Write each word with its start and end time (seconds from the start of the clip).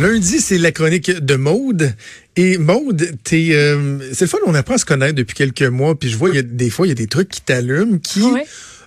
Lundi, 0.00 0.40
c'est 0.40 0.56
la 0.56 0.72
chronique 0.72 1.10
de 1.10 1.34
Maude. 1.34 1.92
Et 2.34 2.56
Maude, 2.56 3.06
t'es, 3.22 3.50
euh, 3.52 3.98
c'est 4.14 4.22
le 4.22 4.28
fun, 4.28 4.38
on 4.46 4.54
apprend 4.54 4.74
à 4.74 4.78
se 4.78 4.86
connaître 4.86 5.14
depuis 5.14 5.34
quelques 5.34 5.62
mois. 5.62 5.94
Puis 5.98 6.08
je 6.08 6.16
vois, 6.16 6.30
il 6.30 6.36
y 6.36 6.38
a 6.38 6.42
des 6.42 6.70
fois, 6.70 6.86
il 6.86 6.88
y 6.88 6.92
a 6.92 6.94
des 6.94 7.06
trucs 7.06 7.28
qui 7.28 7.42
t'allument, 7.42 7.98
qui 7.98 8.22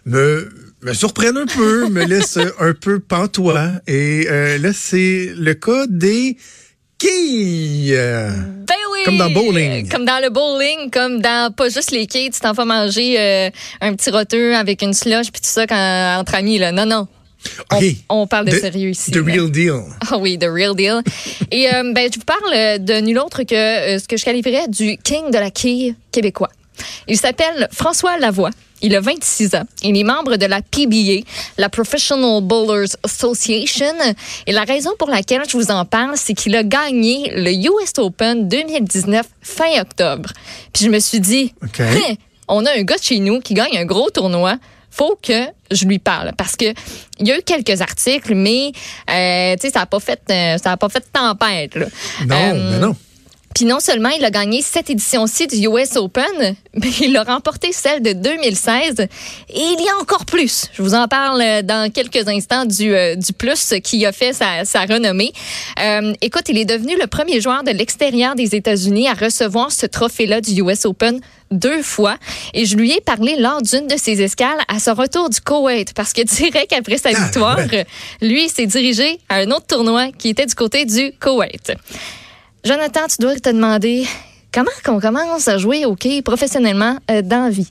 me, 0.05 0.49
me 0.81 0.93
surprennent 0.93 1.37
un 1.37 1.45
peu, 1.45 1.87
me 1.87 2.03
laissent 2.07 2.39
un 2.59 2.73
peu 2.73 2.99
pantois. 2.99 3.73
Et 3.85 4.25
euh, 4.27 4.57
là, 4.57 4.71
c'est 4.73 5.33
le 5.37 5.53
cas 5.53 5.85
des 5.87 6.35
quilles. 6.97 7.91
Ben 7.93 8.75
oui! 8.91 9.01
Comme 9.05 9.17
dans 9.19 9.29
bowling. 9.29 9.89
Comme 9.89 10.05
dans 10.05 10.19
le 10.19 10.31
bowling, 10.31 10.89
comme 10.89 11.21
dans 11.21 11.53
pas 11.53 11.69
juste 11.69 11.91
les 11.91 12.07
quilles, 12.07 12.31
tu 12.31 12.39
t'en 12.39 12.55
fais 12.55 12.65
manger 12.65 13.19
euh, 13.19 13.49
un 13.81 13.93
petit 13.93 14.09
roteux 14.09 14.55
avec 14.55 14.81
une 14.81 14.93
slush 14.93 15.31
puis 15.31 15.41
tout 15.41 15.49
ça 15.49 15.67
quand, 15.67 16.17
entre 16.19 16.33
amis. 16.33 16.57
Là. 16.57 16.71
Non, 16.71 16.87
non. 16.87 17.07
On, 18.09 18.27
parle 18.27 18.45
de, 18.45 18.51
The- 18.51 18.61
sérieux 18.61 18.89
ici. 18.89 19.11
The 19.11 19.17
real 19.17 19.49
deal. 19.51 19.81
Ah 20.11 20.17
oui, 20.17 20.37
the 20.37 20.45
real 20.49 20.75
deal. 20.75 21.01
Et 21.51 21.67
euh, 21.73 21.91
ben, 21.93 22.09
je 22.11 22.19
vous 22.19 22.25
parle 22.25 22.53
euh, 22.53 22.77
de 22.77 22.99
nul 23.01 23.17
autre 23.19 23.43
que 23.43 23.55
euh, 23.55 23.99
ce 23.99 24.07
que 24.07 24.17
je 24.17 24.25
qualifierais 24.25 24.67
du 24.67 24.97
king 24.97 25.31
de 25.31 25.37
la 25.37 25.49
quille 25.51 25.95
québécois. 26.11 26.49
Il 27.07 27.17
s'appelle 27.17 27.67
François 27.71 28.17
Lavoie. 28.17 28.49
Il 28.81 28.95
a 28.95 28.99
26 28.99 29.55
ans. 29.55 29.63
Il 29.83 29.95
est 29.97 30.03
membre 30.03 30.35
de 30.35 30.45
la 30.45 30.61
PBA, 30.61 31.25
la 31.57 31.69
Professional 31.69 32.41
Bowlers 32.41 32.89
Association. 33.03 33.93
Et 34.45 34.51
la 34.51 34.63
raison 34.63 34.91
pour 34.99 35.09
laquelle 35.09 35.43
je 35.47 35.55
vous 35.55 35.71
en 35.71 35.85
parle, 35.85 36.13
c'est 36.17 36.33
qu'il 36.33 36.53
a 36.55 36.63
gagné 36.63 37.31
le 37.33 37.51
US 37.53 37.93
Open 37.97 38.47
2019 38.49 39.25
fin 39.41 39.79
octobre. 39.79 40.29
Puis 40.73 40.85
je 40.85 40.89
me 40.89 40.99
suis 40.99 41.21
dit. 41.21 41.53
Hein, 41.79 42.15
on 42.49 42.65
a 42.65 42.71
un 42.77 42.83
gars 42.83 42.97
de 42.97 43.03
chez 43.03 43.19
nous 43.19 43.39
qui 43.39 43.53
gagne 43.53 43.77
un 43.77 43.85
gros 43.85 44.09
tournoi. 44.09 44.57
Faut 44.95 45.17
que 45.21 45.47
je 45.71 45.85
lui 45.85 45.97
parle 45.97 46.33
parce 46.37 46.55
que 46.55 46.65
il 47.19 47.27
y 47.27 47.31
a 47.31 47.37
eu 47.37 47.41
quelques 47.41 47.81
articles, 47.81 48.35
mais 48.35 48.71
euh, 49.09 49.55
tu 49.55 49.61
sais 49.67 49.73
ça 49.73 49.81
a 49.81 49.85
pas 49.87 49.99
fait 49.99 50.21
euh, 50.29 50.57
ça 50.59 50.73
a 50.73 50.77
pas 50.77 50.89
fait 50.89 51.03
tempête. 51.11 51.75
Là. 51.75 51.85
Non, 52.27 52.35
Euh, 52.35 52.71
mais 52.71 52.79
non. 52.79 52.95
Puis 53.53 53.65
non 53.65 53.79
seulement 53.79 54.09
il 54.09 54.25
a 54.25 54.31
gagné 54.31 54.61
cette 54.61 54.89
édition-ci 54.89 55.47
du 55.47 55.67
US 55.67 55.95
Open, 55.95 56.23
mais 56.73 56.89
il 57.01 57.15
a 57.17 57.23
remporté 57.23 57.71
celle 57.71 58.01
de 58.01 58.13
2016 58.13 58.99
et 58.99 59.07
il 59.49 59.83
y 59.83 59.89
a 59.89 60.01
encore 60.01 60.25
plus. 60.25 60.65
Je 60.73 60.81
vous 60.81 60.95
en 60.95 61.07
parle 61.07 61.61
dans 61.63 61.91
quelques 61.91 62.27
instants 62.27 62.65
du, 62.65 62.93
euh, 62.93 63.15
du 63.15 63.31
plus 63.33 63.75
qui 63.83 64.05
a 64.05 64.11
fait 64.11 64.33
sa, 64.33 64.65
sa 64.65 64.81
renommée. 64.85 65.31
Euh, 65.81 66.13
écoute, 66.21 66.49
il 66.49 66.57
est 66.57 66.65
devenu 66.65 66.95
le 66.99 67.07
premier 67.07 67.41
joueur 67.41 67.63
de 67.63 67.71
l'extérieur 67.71 68.35
des 68.35 68.55
États-Unis 68.55 69.07
à 69.07 69.13
recevoir 69.13 69.71
ce 69.71 69.85
trophée-là 69.85 70.41
du 70.41 70.61
US 70.61 70.85
Open 70.85 71.19
deux 71.51 71.83
fois 71.83 72.17
et 72.53 72.65
je 72.65 72.75
lui 72.75 72.91
ai 72.91 73.01
parlé 73.01 73.35
lors 73.37 73.61
d'une 73.61 73.87
de 73.87 73.95
ses 73.97 74.21
escales 74.21 74.59
à 74.67 74.79
son 74.79 74.95
retour 74.95 75.29
du 75.29 75.39
Koweït 75.39 75.93
parce 75.93 76.11
que 76.13 76.21
direct 76.23 76.73
après 76.73 76.97
sa 76.97 77.09
Ah, 77.13 77.23
victoire, 77.25 77.59
lui 78.21 78.49
s'est 78.49 78.65
dirigé 78.65 79.19
à 79.29 79.35
un 79.35 79.51
autre 79.51 79.67
tournoi 79.67 80.11
qui 80.17 80.29
était 80.29 80.47
du 80.47 80.55
côté 80.55 80.85
du 80.85 81.13
Koweït. 81.19 81.73
Jonathan, 82.63 83.01
tu 83.09 83.17
dois 83.19 83.35
te 83.35 83.49
demander 83.49 84.05
comment 84.53 84.71
qu'on 84.85 85.01
commence 85.01 85.49
à 85.49 85.57
jouer 85.57 85.85
au 85.85 85.91
hockey 85.91 86.21
professionnellement 86.21 86.97
euh, 87.11 87.21
dans 87.21 87.43
la 87.43 87.49
vie. 87.49 87.67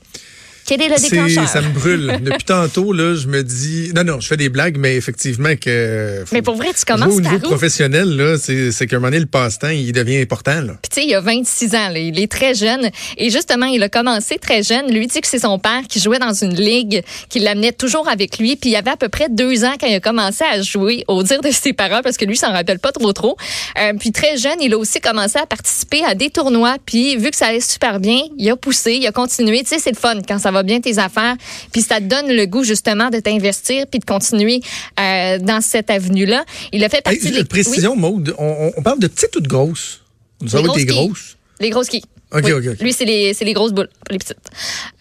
Quel 0.65 0.81
est 0.81 0.89
le 0.89 0.95
déclencheur? 1.09 1.47
ça 1.47 1.61
me 1.61 1.69
brûle. 1.69 2.19
Depuis 2.21 2.43
tantôt, 2.45 2.93
là, 2.93 3.15
je 3.15 3.27
me 3.27 3.43
dis, 3.43 3.91
non, 3.95 4.03
non, 4.03 4.19
je 4.19 4.27
fais 4.27 4.37
des 4.37 4.49
blagues, 4.49 4.77
mais 4.77 4.95
effectivement 4.95 5.55
que. 5.59 6.23
faut- 6.25 6.35
Mais 6.35 6.41
pour 6.41 6.55
vrai, 6.55 6.67
tu 6.77 6.85
commences 6.85 7.13
au 7.13 7.19
niveau 7.21 7.39
professionnel, 7.39 8.15
là, 8.15 8.37
c'est, 8.37 8.71
qu'à 8.87 8.95
un 8.95 8.99
moment 8.99 9.09
donné, 9.09 9.19
le 9.19 9.25
passe-temps, 9.25 9.69
il 9.69 9.91
devient 9.91 10.17
important, 10.17 10.61
là. 10.61 10.73
Puis 10.81 10.89
tu 10.91 11.01
sais, 11.01 11.07
il 11.07 11.15
a 11.15 11.21
26 11.21 11.75
ans, 11.75 11.89
là, 11.89 11.99
il 11.99 12.19
est 12.19 12.31
très 12.31 12.53
jeune. 12.53 12.89
Et 13.17 13.29
justement, 13.29 13.65
il 13.65 13.81
a 13.83 13.89
commencé 13.89 14.37
très 14.37 14.63
jeune. 14.63 14.91
Lui 14.93 15.07
dit 15.07 15.21
que 15.21 15.27
c'est 15.27 15.39
son 15.39 15.59
père 15.59 15.81
qui 15.89 15.99
jouait 15.99 16.19
dans 16.19 16.33
une 16.33 16.55
ligue, 16.55 17.03
qui 17.29 17.39
l'amenait 17.39 17.71
toujours 17.73 18.07
avec 18.07 18.37
lui. 18.37 18.55
Puis 18.55 18.69
il 18.71 18.75
avait 18.75 18.91
à 18.91 18.97
peu 18.97 19.09
près 19.09 19.27
deux 19.29 19.63
ans 19.65 19.73
quand 19.79 19.87
il 19.87 19.95
a 19.95 19.99
commencé 19.99 20.43
à 20.43 20.61
jouer, 20.61 21.03
au 21.07 21.23
dire 21.23 21.41
de 21.41 21.51
ses 21.51 21.73
parents, 21.73 22.01
parce 22.03 22.17
que 22.17 22.25
lui, 22.25 22.35
il 22.35 22.37
s'en 22.37 22.51
rappelle 22.51 22.79
pas 22.79 22.91
trop 22.91 23.11
trop. 23.13 23.37
Euh, 23.81 23.93
puis 23.99 24.11
très 24.11 24.37
jeune, 24.37 24.61
il 24.61 24.73
a 24.73 24.77
aussi 24.77 24.99
commencé 25.01 25.37
à 25.39 25.45
participer 25.45 26.03
à 26.05 26.15
des 26.15 26.29
tournois. 26.29 26.77
Puis 26.85 27.17
vu 27.17 27.29
que 27.31 27.37
ça 27.37 27.47
allait 27.47 27.59
super 27.59 27.99
bien, 27.99 28.21
il 28.37 28.49
a 28.49 28.55
poussé, 28.55 28.93
il 28.93 29.07
a 29.07 29.11
continué. 29.11 29.61
Tu 29.63 29.69
sais, 29.69 29.79
c'est 29.79 29.91
le 29.91 29.97
fun 29.97 30.19
quand 30.27 30.39
ça 30.39 30.51
va 30.53 30.63
bien 30.63 30.79
tes 30.79 30.97
affaires. 30.97 31.35
Puis 31.71 31.81
ça 31.81 31.97
te 31.97 32.05
donne 32.05 32.27
le 32.27 32.45
goût 32.45 32.63
justement 32.63 33.09
de 33.09 33.19
t'investir 33.19 33.85
puis 33.87 33.99
de 33.99 34.05
continuer 34.05 34.61
euh, 34.99 35.39
dans 35.39 35.61
cette 35.61 35.89
avenue-là. 35.89 36.45
Il 36.71 36.83
a 36.83 36.89
fait 36.89 36.97
Hey, 36.97 37.17
partie 37.17 37.31
des... 37.31 37.39
une 37.39 37.45
précision, 37.45 37.95
Maude, 37.95 38.33
on, 38.37 38.81
parle 38.81 38.99
de 38.99 39.07
petites 39.07 39.35
ou 39.35 39.41
de 39.41 39.47
grosses? 39.47 40.01
Nous 40.41 40.55
avons 40.55 40.67
grosses 40.67 40.77
des 40.77 40.85
grosses. 40.85 41.37
Les 41.59 41.69
grosses 41.69 41.89
quilles. 41.89 42.03
Oui. 42.33 42.41
Lui, 42.81 42.93
c'est 42.93 43.05
les, 43.05 43.53
grosses 43.53 43.73
boules, 43.73 43.87
pas 43.87 44.13
les 44.13 44.17
petites. 44.17 44.37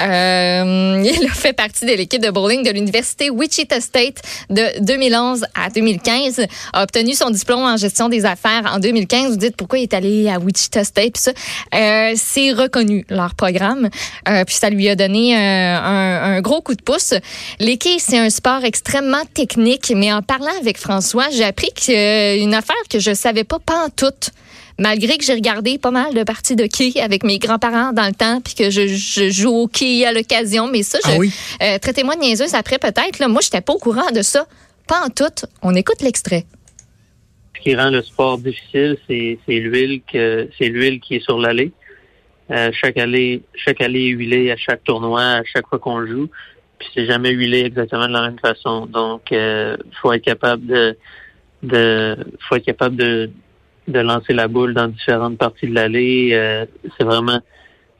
Euh, 0.03 1.03
il 1.21 1.27
a 1.27 1.33
fait 1.33 1.53
partie 1.53 1.87
de 1.87 1.93
l'équipe 1.93 2.21
de 2.21 2.31
bowling 2.31 2.63
de 2.63 2.71
l'Université 2.71 3.31
Wichita 3.31 3.81
State 3.81 4.21
de 4.51 4.81
2011 4.81 5.45
à 5.55 5.71
2015. 5.71 6.47
A 6.73 6.83
obtenu 6.83 7.15
son 7.15 7.31
diplôme 7.31 7.63
en 7.63 7.77
gestion 7.77 8.09
des 8.09 8.27
affaires 8.27 8.71
en 8.73 8.79
2015. 8.79 9.31
Vous 9.31 9.37
dites 9.37 9.57
pourquoi 9.57 9.79
il 9.79 9.85
est 9.85 9.95
allé 9.95 10.29
à 10.29 10.39
Wichita 10.39 10.85
State, 10.85 11.15
puis 11.15 11.23
ça. 11.23 11.33
Euh, 11.75 12.13
c'est 12.17 12.53
reconnu, 12.53 13.07
leur 13.09 13.35
programme. 13.35 13.89
Euh, 14.29 14.45
puis 14.45 14.55
ça 14.55 14.69
lui 14.69 14.89
a 14.89 14.97
donné 14.97 15.35
un, 15.35 15.83
un 15.83 16.41
gros 16.41 16.61
coup 16.61 16.75
de 16.75 16.83
pouce. 16.83 17.15
Les 17.61 17.79
quilles, 17.79 18.01
c'est 18.01 18.19
un 18.19 18.31
sport 18.31 18.65
extrêmement 18.65 19.25
technique, 19.33 19.93
mais 19.97 20.13
en 20.13 20.23
parlant 20.23 20.53
avec 20.61 20.77
François, 20.79 21.31
j'ai 21.33 21.45
appris 21.45 21.71
qu'une 21.73 22.55
affaire 22.55 22.77
que 22.91 22.99
je 22.99 23.15
savais 23.15 23.45
pas, 23.45 23.59
pas 23.59 23.87
en 23.87 23.89
toute 23.89 24.33
malgré 24.79 25.19
que 25.19 25.25
j'ai 25.25 25.35
regardé 25.35 25.79
pas 25.79 25.91
mal 25.91 26.15
de 26.15 26.23
parties 26.23 26.57
de 26.57 26.67
quilles 26.67 27.01
avec 27.01 27.25
mes 27.25 27.39
grands-parents 27.39 27.93
dans 27.93 28.07
le 28.07 28.15
temps, 28.15 28.41
puis 28.41 28.55
que 28.55 28.71
je, 28.71 28.87
je 28.89 29.31
joue 29.31 29.51
au 29.51 29.69
quilles 29.69 30.05
à 30.05 30.13
l'occasion, 30.13 30.69
mais 30.69 30.83
ça, 30.83 30.99
je, 31.05 31.11
Ah 31.11 31.17
oui? 31.19 31.33
euh, 31.63 31.79
traitez-moi 31.79 32.17
de 32.17 32.21
niaiseuse 32.21 32.55
après 32.55 32.79
peut-être. 32.79 33.19
Là, 33.19 33.29
moi, 33.29 33.41
j'étais 33.43 33.61
pas 33.61 33.73
au 33.73 33.79
courant 33.79 34.11
de 34.15 34.23
ça. 34.23 34.47
Pas 34.89 35.01
en 35.05 35.09
tout. 35.11 35.47
On 35.63 35.75
écoute 35.75 36.03
l'extrait. 36.03 36.45
Ce 37.57 37.61
qui 37.63 37.77
rend 37.77 37.91
le 37.91 38.03
sport 38.03 38.39
difficile, 38.39 38.99
c'est 39.09 39.39
c'est 39.47 39.61
l'huile 39.61 40.01
que 40.13 40.49
c'est 40.59 40.69
l'huile 40.69 40.99
qui 41.01 41.17
est 41.17 41.21
sur 41.25 41.39
l'allée. 41.39 41.71
Euh, 42.51 42.71
chaque 42.73 42.97
allée, 42.99 43.43
chaque 43.55 43.81
allée 43.81 44.07
est 44.07 44.09
huilée 44.09 44.51
à 44.51 44.57
chaque 44.57 44.83
tournoi, 44.83 45.23
à 45.23 45.45
chaque 45.45 45.69
fois 45.69 45.79
qu'on 45.79 46.05
joue. 46.05 46.29
Puis 46.79 46.89
c'est 46.93 47.07
jamais 47.07 47.31
huilé 47.31 47.61
exactement 47.61 48.09
de 48.09 48.13
la 48.13 48.23
même 48.23 48.39
façon. 48.41 48.87
Donc, 48.87 49.29
il 49.31 49.77
faut 50.01 50.13
être 50.13 50.25
capable 50.25 50.67
de, 50.67 50.99
de, 51.63 52.17
faut 52.49 52.57
être 52.57 52.65
capable 52.65 52.97
de, 52.97 53.31
de 53.89 54.01
lancer 54.01 54.33
la 54.33 54.49
boule 54.49 54.75
dans 54.75 54.89
différentes 54.89 55.39
parties 55.39 55.67
de 55.69 55.75
l'allée. 55.75 56.31
Euh, 56.33 56.67
c'est 56.97 57.05
vraiment, 57.05 57.41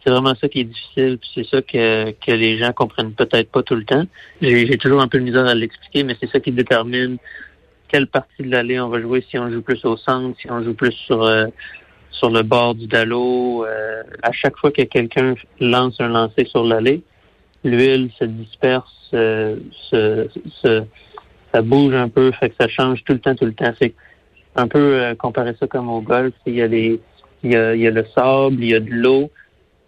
c'est 0.05 0.11
vraiment 0.11 0.35
ça 0.35 0.49
qui 0.49 0.61
est 0.61 0.65
difficile. 0.65 1.19
Puis 1.19 1.31
c'est 1.35 1.47
ça 1.47 1.63
que, 1.63 2.11
que 2.13 2.33
les 2.33 2.59
gens 2.59 2.73
comprennent 2.73 3.13
peut-être 3.13 3.51
pas 3.51 3.63
tout 3.63 3.75
le 3.75 3.85
temps. 3.85 4.05
J'ai 4.41 4.79
toujours 4.79 5.01
un 5.01 5.09
peu 5.09 5.19
de 5.19 5.25
misère 5.25 5.47
à 5.47 5.55
l'expliquer, 5.55 6.05
mais 6.05 6.17
c'est 6.21 6.31
ça 6.31 6.41
qui 6.41 6.53
détermine 6.53 7.19
quelle 7.89 8.07
partie 8.07 8.43
de 8.43 8.51
l'allée 8.51 8.81
on 8.81 8.89
va 8.89 9.01
jouer, 9.01 9.25
si 9.29 9.39
on 9.39 9.51
joue 9.51 9.61
plus 9.61 9.85
au 9.85 9.97
centre, 9.97 10.39
si 10.41 10.51
on 10.51 10.63
joue 10.63 10.75
plus 10.75 10.93
sur 10.93 11.23
euh, 11.23 11.47
sur 12.11 12.31
le 12.31 12.43
bord 12.43 12.75
du 12.75 12.87
dallo. 12.87 13.67
Euh, 13.67 14.03
à 14.23 14.33
chaque 14.33 14.57
fois 14.57 14.71
que 14.71 14.83
quelqu'un 14.83 15.35
lance 15.61 16.01
un 16.01 16.09
lancer 16.09 16.45
sur 16.47 16.65
l'allée, 16.65 17.03
l'huile 17.65 18.11
se 18.19 18.25
disperse, 18.25 19.11
euh, 19.15 19.57
se, 19.91 20.29
se- 20.63 20.85
ça 21.53 21.61
bouge 21.61 21.95
un 21.95 22.09
peu, 22.09 22.33
fait 22.33 22.49
que 22.51 22.55
ça 22.59 22.69
change 22.69 23.05
tout 23.05 23.13
le 23.13 23.19
temps, 23.19 23.35
tout 23.35 23.45
le 23.45 23.53
temps. 23.53 23.73
Un 24.57 24.69
peu 24.69 24.79
euh, 24.79 25.15
comparer 25.15 25.55
ça 25.59 25.67
comme 25.67 25.89
au 25.89 26.01
golf. 26.01 26.35
Il 26.47 26.55
y 26.55 26.63
a 26.63 26.67
les, 26.67 27.01
il 27.43 27.53
y 27.53 27.57
a, 27.57 27.75
il 27.75 27.81
y 27.81 27.87
a 27.87 27.91
le 27.91 28.05
sable, 28.15 28.63
il 28.63 28.71
y 28.71 28.75
a 28.75 28.81
de 28.81 28.91
l'eau, 28.91 29.31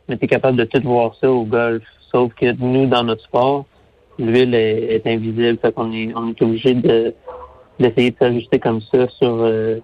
mais 0.08 0.16
tu 0.16 0.25
es 0.25 0.28
capable 0.28 0.56
de 0.56 0.64
tout 0.64 0.81
voir 0.82 1.14
ça 1.20 1.31
au 1.31 1.44
golf. 1.44 1.82
Sauf 2.11 2.32
que 2.34 2.52
nous, 2.52 2.87
dans 2.87 3.05
notre 3.05 3.25
sport, 3.25 3.66
l'huile 4.19 4.55
est, 4.55 4.94
est 4.94 5.06
invisible, 5.06 5.58
fait 5.58 5.72
qu'on 5.72 5.93
est, 5.93 6.14
on 6.14 6.28
est 6.28 6.43
obligé 6.43 6.75
de 6.75 7.14
d'essayer 7.81 8.12
de 8.12 8.16
s'ajuster 8.19 8.61
comme 8.61 8.81
ça 8.82 9.08
sur 9.08 9.34
euh, 9.40 9.81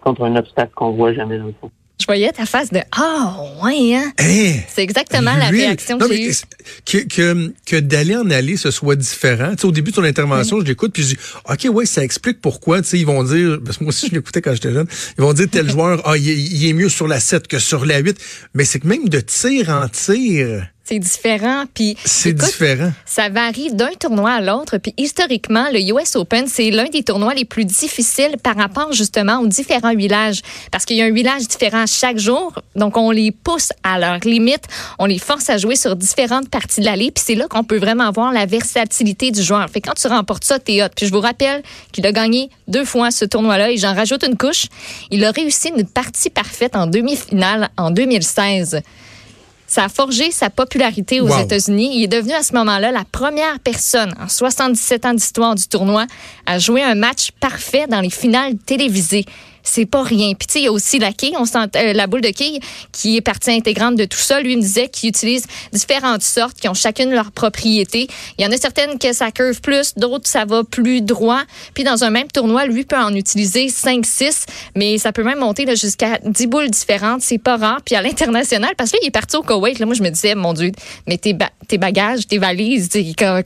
contre 0.00 0.24
un 0.24 0.34
obstacle 0.34 0.72
qu'on 0.74 0.90
voit 0.90 1.12
jamais 1.12 1.38
dans 1.38 1.46
le 1.46 1.54
fond. 1.60 1.70
Je 2.00 2.06
voyais 2.06 2.32
ta 2.32 2.46
face 2.46 2.70
de 2.70 2.80
Ah, 2.92 3.36
ouais, 3.62 3.94
hein? 3.94 4.10
C'est 4.18 4.82
exactement 4.82 5.36
la 5.36 5.48
réaction 5.48 5.98
Non, 5.98 6.08
que 6.08 6.14
j'ai 6.14 6.30
eue. 6.30 6.34
que, 6.86 6.98
que, 6.98 7.52
que 7.66 7.76
d'aller 7.76 8.16
en 8.16 8.28
aller, 8.30 8.56
ce 8.56 8.70
soit 8.70 8.96
différent. 8.96 9.50
Tu 9.50 9.58
sais, 9.60 9.66
au 9.66 9.70
début 9.72 9.90
de 9.90 9.96
ton 9.96 10.04
intervention, 10.04 10.60
je 10.60 10.64
l'écoute, 10.64 10.92
puis 10.94 11.02
je 11.02 11.08
dis, 11.08 11.16
OK, 11.48 11.68
ouais, 11.74 11.84
ça 11.86 12.02
explique 12.02 12.40
pourquoi. 12.40 12.80
Tu 12.80 12.88
sais, 12.88 12.98
ils 12.98 13.06
vont 13.06 13.22
dire, 13.22 13.58
parce 13.64 13.76
que 13.76 13.84
moi 13.84 13.90
aussi, 13.90 14.08
je 14.08 14.14
l'écoutais 14.14 14.40
quand 14.40 14.54
j'étais 14.54 14.72
jeune, 14.72 14.86
ils 15.18 15.22
vont 15.22 15.32
dire, 15.34 15.46
tel 15.50 15.70
joueur, 15.70 16.00
ah, 16.06 16.16
il, 16.16 16.28
est- 16.30 16.36
il 16.38 16.66
est 16.68 16.72
mieux 16.72 16.88
sur 16.88 17.06
la 17.06 17.20
7 17.20 17.46
que 17.46 17.58
sur 17.58 17.84
la 17.84 17.98
8. 17.98 18.16
Mais 18.54 18.64
c'est 18.64 18.80
que 18.80 18.86
même 18.88 19.08
de 19.08 19.20
tir 19.20 19.68
en 19.68 19.86
tir, 19.88 20.66
c'est 20.90 20.98
différent. 20.98 21.64
Puis 21.72 21.96
c'est 22.04 22.32
différent. 22.32 22.90
Ça 23.06 23.28
varie 23.28 23.72
d'un 23.72 23.92
tournoi 23.98 24.32
à 24.32 24.40
l'autre. 24.40 24.78
Puis 24.78 24.92
historiquement, 24.98 25.66
le 25.72 25.80
US 25.80 26.16
Open, 26.16 26.48
c'est 26.48 26.70
l'un 26.70 26.88
des 26.88 27.04
tournois 27.04 27.32
les 27.32 27.44
plus 27.44 27.64
difficiles 27.64 28.36
par 28.42 28.56
rapport 28.56 28.92
justement 28.92 29.38
aux 29.38 29.46
différents 29.46 29.92
huilages. 29.92 30.40
Parce 30.72 30.84
qu'il 30.84 30.96
y 30.96 31.02
a 31.02 31.04
un 31.04 31.08
huilage 31.08 31.46
différent 31.46 31.84
chaque 31.86 32.18
jour. 32.18 32.52
Donc, 32.74 32.96
on 32.96 33.12
les 33.12 33.30
pousse 33.30 33.70
à 33.84 34.00
leur 34.00 34.18
limite. 34.24 34.64
On 34.98 35.06
les 35.06 35.20
force 35.20 35.48
à 35.48 35.58
jouer 35.58 35.76
sur 35.76 35.94
différentes 35.94 36.48
parties 36.48 36.80
de 36.80 36.86
l'allée. 36.86 37.12
Puis 37.12 37.22
c'est 37.24 37.36
là 37.36 37.46
qu'on 37.46 37.62
peut 37.62 37.78
vraiment 37.78 38.10
voir 38.10 38.32
la 38.32 38.46
versatilité 38.46 39.30
du 39.30 39.42
joueur. 39.42 39.68
Fait 39.70 39.80
quand 39.80 39.94
tu 39.94 40.08
remportes 40.08 40.44
ça, 40.44 40.58
t'es 40.58 40.82
hot. 40.82 40.88
Puis 40.96 41.06
je 41.06 41.12
vous 41.12 41.20
rappelle 41.20 41.62
qu'il 41.92 42.04
a 42.04 42.10
gagné 42.10 42.50
deux 42.66 42.84
fois 42.84 43.12
ce 43.12 43.24
tournoi-là. 43.24 43.70
Et 43.70 43.76
j'en 43.76 43.94
rajoute 43.94 44.24
une 44.24 44.36
couche. 44.36 44.66
Il 45.12 45.24
a 45.24 45.30
réussi 45.30 45.68
une 45.68 45.86
partie 45.86 46.30
parfaite 46.30 46.74
en 46.74 46.88
demi-finale 46.88 47.68
en 47.76 47.92
2016. 47.92 48.82
Ça 49.70 49.84
a 49.84 49.88
forgé 49.88 50.32
sa 50.32 50.50
popularité 50.50 51.20
aux 51.20 51.28
États-Unis. 51.28 51.92
Il 51.94 52.02
est 52.02 52.08
devenu 52.08 52.32
à 52.32 52.42
ce 52.42 52.54
moment-là 52.54 52.90
la 52.90 53.04
première 53.04 53.60
personne 53.60 54.12
en 54.20 54.28
77 54.28 55.06
ans 55.06 55.14
d'histoire 55.14 55.54
du 55.54 55.68
tournoi 55.68 56.06
à 56.44 56.58
jouer 56.58 56.82
un 56.82 56.96
match 56.96 57.30
parfait 57.38 57.86
dans 57.86 58.00
les 58.00 58.10
finales 58.10 58.56
télévisées 58.66 59.24
c'est 59.62 59.86
pas 59.86 60.02
rien. 60.02 60.34
Puis 60.34 60.46
tu 60.46 60.52
sais, 60.54 60.58
il 60.60 60.64
y 60.64 60.68
a 60.68 60.72
aussi 60.72 60.98
la 60.98 61.12
quille, 61.12 61.34
on 61.38 61.44
sent, 61.44 61.58
euh, 61.76 61.92
la 61.92 62.06
boule 62.06 62.20
de 62.20 62.28
quille 62.28 62.60
qui 62.92 63.16
est 63.16 63.20
partie 63.20 63.50
intégrante 63.50 63.96
de 63.96 64.04
tout 64.04 64.18
ça. 64.18 64.40
Lui 64.40 64.56
me 64.56 64.62
disait 64.62 64.88
qu'il 64.88 65.08
utilise 65.08 65.44
différentes 65.72 66.22
sortes 66.22 66.58
qui 66.60 66.68
ont 66.68 66.74
chacune 66.74 67.12
leur 67.12 67.30
propriété. 67.32 68.08
Il 68.38 68.44
y 68.44 68.46
en 68.46 68.52
a 68.52 68.56
certaines 68.56 68.98
que 68.98 69.12
ça 69.12 69.30
curve 69.30 69.60
plus, 69.60 69.94
d'autres 69.96 70.28
ça 70.28 70.44
va 70.44 70.64
plus 70.64 71.02
droit. 71.02 71.42
Puis 71.74 71.84
dans 71.84 72.04
un 72.04 72.10
même 72.10 72.28
tournoi, 72.28 72.66
lui 72.66 72.84
peut 72.84 72.96
en 72.96 73.14
utiliser 73.14 73.68
5 73.68 74.04
6, 74.04 74.46
mais 74.76 74.98
ça 74.98 75.12
peut 75.12 75.24
même 75.24 75.38
monter 75.38 75.66
jusqu'à 75.76 76.18
10 76.24 76.46
boules 76.46 76.70
différentes, 76.70 77.22
c'est 77.22 77.38
pas 77.38 77.56
rare. 77.56 77.80
Puis 77.84 77.94
à 77.94 78.02
l'international 78.02 78.74
parce 78.76 78.90
qu'il 78.90 79.06
est 79.06 79.10
parti 79.10 79.36
au 79.36 79.42
Koweït, 79.42 79.78
là 79.78 79.86
moi 79.86 79.94
je 79.94 80.02
me 80.02 80.10
disais 80.10 80.34
mon 80.34 80.52
dieu, 80.52 80.72
mais 81.06 81.18
tes, 81.18 81.36
tes 81.68 81.78
bagages, 81.78 82.26
tes 82.26 82.38
valises, 82.38 82.88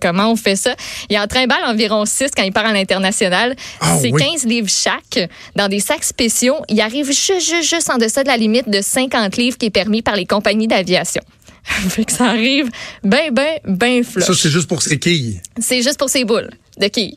comment 0.01 0.31
on 0.31 0.37
fait 0.37 0.57
ça? 0.57 0.75
Il 1.11 1.19
en 1.19 1.27
trimballe 1.27 1.65
environ 1.67 2.05
6 2.05 2.31
quand 2.37 2.43
il 2.43 2.53
part 2.53 2.67
à 2.67 2.73
l'international. 2.73 3.57
Ah 3.81 3.97
c'est 4.01 4.11
15 4.11 4.47
livres 4.47 4.69
chaque 4.69 5.29
dans 5.57 5.69
des 5.69 5.81
sacs 5.81 6.04
spéciaux, 6.05 6.57
il 6.69 6.81
arrive 6.81 7.07
juste, 7.07 7.63
juste, 7.63 7.91
en 7.91 7.99
deçà 7.99 8.23
de 8.23 8.29
la 8.29 8.37
limite 8.37 8.69
de 8.69 8.81
50 8.81 9.37
livres 9.37 9.59
qui 9.59 9.67
est 9.67 9.71
permis 9.71 10.03
par 10.03 10.17
les 10.17 10.27
compagnies 10.27 10.69
d'aviation. 10.69 11.23
fait 11.65 12.05
que 12.05 12.13
ça 12.13 12.27
arrive 12.27 12.71
bien, 13.03 13.31
bien, 13.31 13.57
bien 13.65 14.03
flot. 14.03 14.23
Ça, 14.23 14.35
c'est 14.35 14.51
juste 14.51 14.69
pour 14.69 14.83
ses 14.83 14.99
quilles. 14.99 15.41
C'est 15.59 15.83
juste 15.83 15.99
pour 15.99 16.09
ses 16.09 16.25
boules 16.25 16.51
de 16.79 16.89
quilles. 16.89 17.17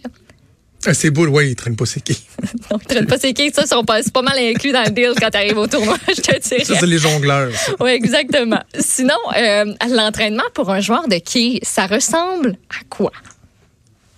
Ah, 0.85 0.93
ses 0.93 1.09
boules, 1.09 1.29
oui, 1.29 1.49
il 1.49 1.55
traîne 1.55 1.75
pas 1.75 1.85
ses 1.85 2.01
quilles. 2.01 2.15
non, 2.71 2.77
il 2.79 2.87
traîne 2.87 3.07
pas 3.07 3.17
ses 3.17 3.33
quilles. 3.33 3.51
Ça, 3.51 3.63
c'est 3.65 4.13
pas 4.13 4.21
mal 4.21 4.37
inclus 4.37 4.71
dans 4.71 4.83
le 4.83 4.91
deal 4.91 5.13
quand 5.19 5.29
tu 5.29 5.37
arrives 5.37 5.57
au 5.57 5.67
tournoi, 5.67 5.97
je 6.07 6.21
te 6.21 6.39
dirais. 6.39 6.63
Ça, 6.63 6.75
c'est 6.79 6.85
les 6.85 6.99
jongleurs. 6.99 7.51
Oui, 7.79 7.89
exactement. 7.91 8.61
Sinon, 8.79 9.17
euh, 9.35 9.65
l'entraînement 9.89 10.43
pour 10.53 10.69
un 10.69 10.79
joueur 10.79 11.07
de 11.07 11.17
quilles, 11.17 11.59
ça 11.63 11.87
ressemble 11.87 12.57
à 12.69 12.83
quoi? 12.89 13.11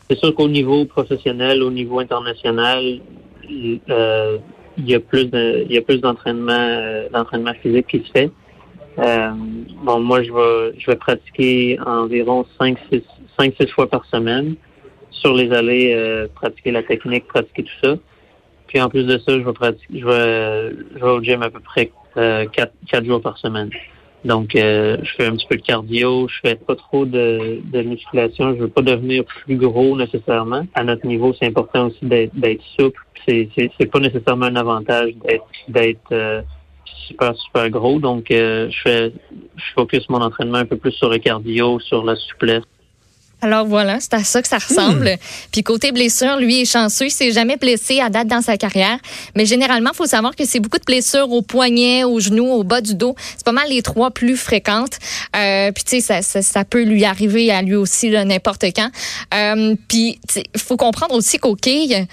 C'est 0.10 0.20
sûr 0.20 0.36
qu'au 0.36 0.50
niveau 0.50 0.86
professionnel, 0.86 1.64
au 1.64 1.72
niveau 1.72 2.00
international, 2.00 3.00
euh, 3.90 4.38
il 4.80 4.90
y 4.90 4.96
a 4.96 5.00
plus 5.00 5.26
de, 5.26 5.66
il 5.68 5.74
y 5.74 5.78
a 5.78 5.82
plus 5.82 6.00
d'entraînement, 6.00 6.52
euh, 6.52 7.10
d'entraînement 7.10 7.54
physique 7.62 7.88
qui 7.88 8.00
se 8.00 8.12
fait. 8.12 8.32
Euh, 8.98 9.32
bon, 9.84 10.00
moi, 10.00 10.24
je 10.24 10.32
vais, 10.32 10.80
je 10.80 10.86
vais 10.88 10.96
pratiquer 10.96 11.80
environ 11.86 12.46
5 12.58 12.78
6 12.92 13.02
5 13.38 13.54
6 13.60 13.68
fois 13.72 13.90
par 13.90 14.06
semaine 14.06 14.56
sur 15.12 15.34
les 15.34 15.52
allées, 15.52 15.94
euh, 15.94 16.28
pratiquer 16.34 16.72
la 16.72 16.84
technique, 16.84 17.28
pratiquer 17.28 17.64
tout 17.64 17.88
ça. 17.88 17.96
Puis 18.68 18.82
en 18.82 18.90
plus 18.90 19.06
de 19.06 19.18
ça, 19.18 19.34
je 19.34 19.44
vais 19.44 19.54
pratiquer, 19.54 20.00
je 20.00 20.06
vais, 20.06 20.72
je 20.96 21.00
vais 21.00 21.12
au 21.12 21.22
gym 21.22 21.42
à 21.42 21.50
peu 21.50 21.60
près 21.60 21.92
euh, 22.18 22.46
4, 22.48 22.74
4 22.88 23.06
jours 23.06 23.22
par 23.22 23.38
semaine. 23.38 23.70
Donc, 24.26 24.56
euh, 24.56 24.98
je 25.02 25.12
fais 25.16 25.26
un 25.26 25.32
petit 25.32 25.48
peu 25.48 25.56
de 25.56 25.62
cardio, 25.62 26.28
je 26.28 26.40
fais 26.42 26.56
pas 26.56 26.76
trop 26.76 27.06
de, 27.06 27.62
de 27.64 27.82
musculation. 27.82 28.54
Je 28.56 28.62
veux 28.62 28.68
pas 28.68 28.82
devenir 28.82 29.24
plus 29.24 29.56
gros 29.56 29.98
nécessairement. 29.98 30.66
À 30.74 30.84
notre 30.84 31.06
niveau, 31.08 31.34
c'est 31.34 31.48
important 31.48 31.88
aussi 31.88 32.06
d'être 32.06 32.64
souple. 32.78 33.02
C'est 33.28 33.50
c'est 33.56 33.86
pas 33.86 34.00
nécessairement 34.00 34.48
un 34.48 34.56
avantage 34.56 35.14
d'être 35.24 35.46
d'être 35.68 36.12
euh, 36.12 36.42
super 37.08 37.36
super 37.36 37.70
gros. 37.70 38.00
Donc, 38.00 38.32
euh, 38.32 38.70
je 38.70 38.82
fais 38.82 39.14
je 39.56 39.74
focus 39.74 40.08
mon 40.10 40.22
entraînement 40.22 40.60
un 40.60 40.66
peu 40.66 40.78
plus 40.78 40.92
sur 40.92 41.10
le 41.10 41.18
cardio, 41.18 41.80
sur 41.80 42.04
la 42.04 42.16
souplesse. 42.16 42.64
Alors 43.42 43.66
voilà, 43.66 44.00
c'est 44.02 44.14
à 44.14 44.24
ça 44.24 44.42
que 44.42 44.48
ça 44.48 44.58
ressemble. 44.58 45.12
Hmm. 45.12 45.48
Puis 45.52 45.64
côté 45.64 45.92
blessure, 45.92 46.38
lui 46.38 46.62
est 46.62 46.66
chanceux, 46.66 47.06
il 47.06 47.12
s'est 47.12 47.32
jamais 47.32 47.56
blessé 47.56 48.02
à 48.02 48.10
date 48.10 48.28
dans 48.28 48.42
sa 48.42 48.58
carrière, 48.58 48.98
mais 49.36 49.46
généralement, 49.46 49.92
il 49.94 49.96
faut 49.96 50.06
savoir 50.06 50.36
que 50.36 50.46
c'est 50.46 50.60
beaucoup 50.60 50.78
de 50.78 50.84
blessures 50.84 51.32
au 51.32 51.42
poignet, 51.42 52.04
au 52.04 52.20
genou, 52.20 52.48
au 52.48 52.64
bas 52.64 52.82
du 52.82 52.96
dos. 52.96 53.16
C'est 53.36 53.46
pas 53.46 53.54
mal 53.54 53.70
les 53.70 53.82
trois 53.82 54.12
plus 54.12 54.36
fréquentes. 54.36 54.98
Euh, 55.36 55.72
puis 55.72 55.84
tu 55.84 56.02
sais, 56.02 56.22
ça, 56.22 56.42
ça, 56.42 56.66
peut 56.66 56.84
lui 56.84 57.06
arriver 57.06 57.52
à 57.52 57.62
lui 57.62 57.76
aussi 57.76 58.10
n'importe 58.10 58.66
quand. 58.76 58.90
Euh, 59.34 59.76
puis 59.88 60.20
il 60.36 60.60
faut 60.60 60.78
comprendre 60.78 61.16
aussi 61.16 61.38
qu'au 61.38 61.56
quai, 61.56 62.08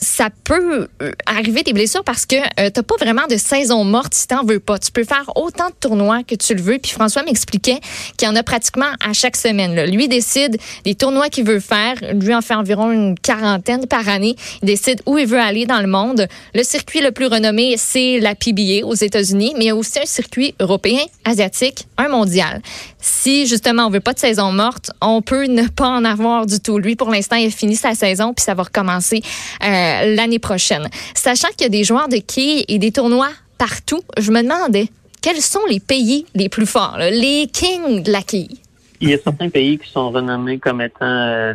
ça 0.00 0.28
peut 0.44 0.88
euh, 1.02 1.12
arriver 1.26 1.62
des 1.62 1.72
blessures 1.72 2.04
parce 2.04 2.24
que 2.24 2.36
euh, 2.36 2.70
t'as 2.70 2.82
pas 2.82 2.94
vraiment 3.00 3.26
de 3.28 3.36
saison 3.36 3.84
morte 3.84 4.14
si 4.14 4.28
t'en 4.28 4.44
veux 4.44 4.60
pas. 4.60 4.78
Tu 4.78 4.92
peux 4.92 5.04
faire 5.04 5.24
autant 5.34 5.68
de 5.68 5.74
tournois 5.80 6.22
que 6.22 6.36
tu 6.36 6.54
le 6.54 6.62
veux. 6.62 6.78
Puis 6.78 6.92
François 6.92 7.24
m'expliquait 7.24 7.80
qu'il 8.16 8.28
y 8.28 8.30
en 8.30 8.36
a 8.36 8.44
pratiquement 8.44 8.90
à 9.04 9.12
chaque 9.12 9.36
semaine. 9.36 9.74
Là. 9.74 9.86
Lui 9.86 10.06
décide 10.06 10.56
des 10.84 10.94
tournois 10.94 11.28
qu'il 11.30 11.44
veut 11.44 11.58
faire. 11.58 11.96
Lui 12.14 12.32
en 12.32 12.42
fait 12.42 12.54
environ 12.54 12.92
une 12.92 13.18
quarantaine 13.18 13.86
par 13.86 14.08
année. 14.08 14.36
Il 14.62 14.66
décide 14.66 15.02
où 15.04 15.18
il 15.18 15.26
veut 15.26 15.40
aller 15.40 15.66
dans 15.66 15.80
le 15.80 15.88
monde. 15.88 16.28
Le 16.54 16.62
circuit 16.62 17.00
le 17.00 17.10
plus 17.10 17.26
renommé, 17.26 17.74
c'est 17.76 18.20
la 18.20 18.36
PBA 18.36 18.86
aux 18.86 18.94
États-Unis, 18.94 19.54
mais 19.56 19.64
il 19.64 19.68
y 19.68 19.70
a 19.70 19.76
aussi 19.76 19.98
un 19.98 20.06
circuit 20.06 20.54
européen, 20.60 21.00
asiatique, 21.24 21.86
un 21.96 22.08
mondial. 22.08 22.62
Si 23.00 23.46
justement 23.46 23.86
on 23.86 23.90
veut 23.90 24.00
pas 24.00 24.12
de 24.12 24.18
saison 24.18 24.52
morte, 24.52 24.90
on 25.00 25.22
peut 25.22 25.46
ne 25.46 25.66
pas 25.66 25.88
en 25.88 26.04
avoir 26.04 26.46
du 26.46 26.60
tout. 26.60 26.78
Lui, 26.78 26.94
pour 26.94 27.10
l'instant, 27.10 27.36
il 27.36 27.48
a 27.48 27.50
fini 27.50 27.74
sa 27.74 27.94
saison, 27.94 28.32
puis 28.34 28.44
ça 28.44 28.54
va 28.54 28.62
recommencer. 28.64 29.22
Euh, 29.64 29.87
euh, 29.88 30.14
l'année 30.14 30.38
prochaine. 30.38 30.86
Sachant 31.14 31.48
qu'il 31.48 31.62
y 31.62 31.66
a 31.66 31.70
des 31.70 31.84
joueurs 31.84 32.08
de 32.08 32.18
quilles 32.18 32.64
et 32.68 32.78
des 32.78 32.92
tournois 32.92 33.30
partout, 33.58 34.02
je 34.18 34.30
me 34.30 34.42
demandais 34.42 34.88
quels 35.22 35.40
sont 35.40 35.64
les 35.68 35.80
pays 35.80 36.26
les 36.34 36.48
plus 36.48 36.66
forts, 36.66 36.96
les 36.98 37.48
kings 37.52 38.02
de 38.02 38.12
la 38.12 38.22
quille. 38.22 38.60
Il 39.00 39.10
y 39.10 39.14
a 39.14 39.18
certains 39.18 39.48
pays 39.48 39.78
qui 39.78 39.90
sont 39.90 40.10
renommés 40.10 40.58
comme 40.58 40.80
étant 40.80 41.06
euh, 41.06 41.54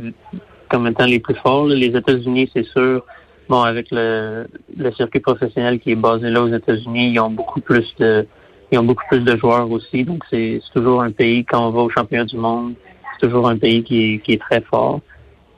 comme 0.69 0.87
étant 0.87 1.05
les 1.05 1.19
plus 1.19 1.35
forts. 1.35 1.67
Les 1.67 1.95
États-Unis, 1.95 2.49
c'est 2.53 2.65
sûr. 2.67 3.05
Bon, 3.49 3.61
avec 3.61 3.87
le, 3.91 4.47
circuit 4.95 5.19
professionnel 5.19 5.79
qui 5.79 5.91
est 5.91 5.95
basé 5.95 6.29
là 6.29 6.41
aux 6.41 6.53
États-Unis, 6.53 7.11
ils 7.11 7.19
ont 7.19 7.29
beaucoup 7.29 7.61
plus 7.61 7.93
de 7.99 8.25
ils 8.71 8.79
ont 8.79 8.83
beaucoup 8.83 9.03
plus 9.09 9.19
de 9.19 9.37
joueurs 9.37 9.69
aussi. 9.69 10.03
Donc 10.03 10.23
c'est 10.29 10.61
toujours 10.73 11.01
un 11.03 11.11
pays 11.11 11.45
quand 11.45 11.67
on 11.67 11.71
va 11.71 11.81
au 11.81 11.89
championnat 11.89 12.25
du 12.25 12.37
monde, 12.37 12.73
c'est 13.13 13.27
toujours 13.27 13.47
un 13.47 13.57
pays 13.57 13.83
qui 13.83 14.21
est 14.27 14.41
très 14.41 14.61
fort. 14.61 15.01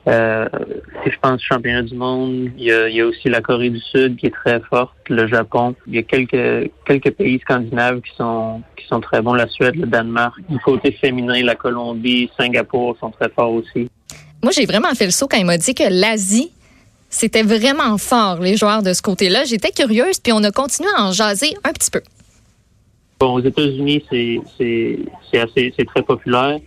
Euh, 0.08 0.48
si 1.02 1.10
je 1.10 1.18
pense 1.20 1.42
championnat 1.42 1.82
du 1.82 1.94
monde, 1.94 2.50
il 2.56 2.64
y, 2.64 2.72
a, 2.72 2.88
il 2.88 2.94
y, 2.94 3.00
a, 3.00 3.06
aussi 3.06 3.28
la 3.28 3.40
Corée 3.40 3.70
du 3.70 3.80
Sud 3.80 4.16
qui 4.16 4.26
est 4.26 4.34
très 4.34 4.60
forte, 4.60 4.94
le 5.08 5.26
Japon. 5.26 5.74
Il 5.88 5.96
y 5.96 5.98
a 5.98 6.02
quelques 6.02 6.70
quelques 6.86 7.10
pays 7.10 7.40
scandinaves 7.40 8.00
qui 8.02 8.14
sont 8.16 8.62
qui 8.76 8.86
sont 8.86 9.00
très 9.00 9.20
bons, 9.20 9.34
la 9.34 9.48
Suède, 9.48 9.74
le 9.74 9.86
Danemark. 9.86 10.36
Du 10.48 10.58
côté 10.60 10.92
féminin, 10.92 11.42
la 11.42 11.56
Colombie, 11.56 12.30
Singapour 12.38 12.96
sont 13.00 13.10
très 13.10 13.28
forts 13.30 13.52
aussi. 13.52 13.90
Moi, 14.42 14.52
j'ai 14.52 14.66
vraiment 14.66 14.94
fait 14.94 15.06
le 15.06 15.10
saut 15.10 15.26
quand 15.26 15.38
il 15.38 15.46
m'a 15.46 15.58
dit 15.58 15.74
que 15.74 15.84
l'Asie 15.88 16.52
c'était 17.08 17.42
vraiment 17.42 17.96
fort, 17.98 18.40
les 18.40 18.56
joueurs 18.56 18.82
de 18.82 18.92
ce 18.92 19.00
côté-là. 19.00 19.44
J'étais 19.44 19.70
curieuse, 19.70 20.18
puis 20.18 20.32
on 20.32 20.42
a 20.42 20.50
continué 20.50 20.88
à 20.96 21.04
en 21.06 21.12
jaser 21.12 21.54
un 21.64 21.72
petit 21.72 21.90
peu. 21.90 22.02
Bon, 23.18 23.34
aux 23.34 23.40
États-Unis, 23.40 24.04
c'est 24.10 24.40
c'est 24.58 25.38
assez 25.38 25.72
c'est 25.76 25.86
très 25.86 26.02
populaire. 26.02 26.58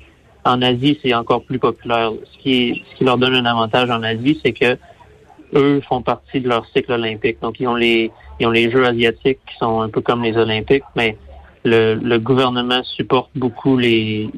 En 0.49 0.63
Asie, 0.63 0.97
c'est 1.03 1.13
encore 1.13 1.43
plus 1.43 1.59
populaire. 1.59 2.11
Ce 2.33 2.37
qui, 2.39 2.83
qui 2.97 3.03
leur 3.03 3.17
donne 3.19 3.35
un 3.35 3.45
avantage 3.45 3.91
en 3.91 4.01
Asie, 4.01 4.39
c'est 4.43 4.51
que 4.51 4.77
eux 5.53 5.79
font 5.87 6.01
partie 6.01 6.41
de 6.41 6.49
leur 6.49 6.65
cycle 6.73 6.91
olympique. 6.91 7.37
Donc, 7.41 7.59
ils 7.59 7.67
ont 7.67 7.75
les, 7.75 8.11
ils 8.39 8.47
ont 8.47 8.51
les 8.51 8.71
Jeux 8.71 8.83
asiatiques 8.83 9.39
qui 9.47 9.57
sont 9.57 9.81
un 9.81 9.89
peu 9.89 10.01
comme 10.01 10.23
les 10.23 10.35
Olympiques, 10.35 10.83
mais 10.95 11.17
le, 11.65 12.17
gouvernement 12.17 12.83
supporte 12.83 13.29
beaucoup 13.35 13.77
les, 13.77 14.29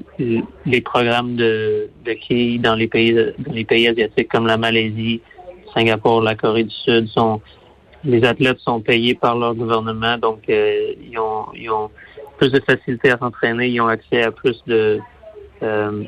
les 0.66 0.82
programmes 0.82 1.38
de, 1.38 1.90
de 2.06 2.14
quilles 2.14 2.60
dans 2.60 2.76
les 2.76 2.88
pays, 2.88 3.14
dans 3.14 3.54
les 3.54 3.64
pays 3.64 3.88
asiatiques 3.88 4.28
comme 4.30 4.48
la 4.48 4.58
Malaisie, 4.58 5.22
Singapour, 5.74 6.22
la 6.22 6.36
Corée 6.36 6.66
du 6.66 6.76
Sud. 6.76 7.08
Sont, 7.08 7.42
les 8.04 8.24
athlètes 8.26 8.60
sont 8.60 8.82
payés 8.82 9.16
par 9.16 9.38
leur 9.38 9.56
gouvernement, 9.56 10.18
donc 10.18 10.42
euh, 10.50 10.94
ils, 11.10 11.18
ont, 11.18 11.46
ils 11.56 11.70
ont 11.70 11.90
plus 12.38 12.52
de 12.52 12.60
facilité 12.60 13.12
à 13.12 13.18
s'entraîner, 13.18 13.68
ils 13.68 13.80
ont 13.80 13.88
accès 13.88 14.24
à 14.24 14.32
plus 14.32 14.62
de 14.68 15.00
euh, 15.64 16.04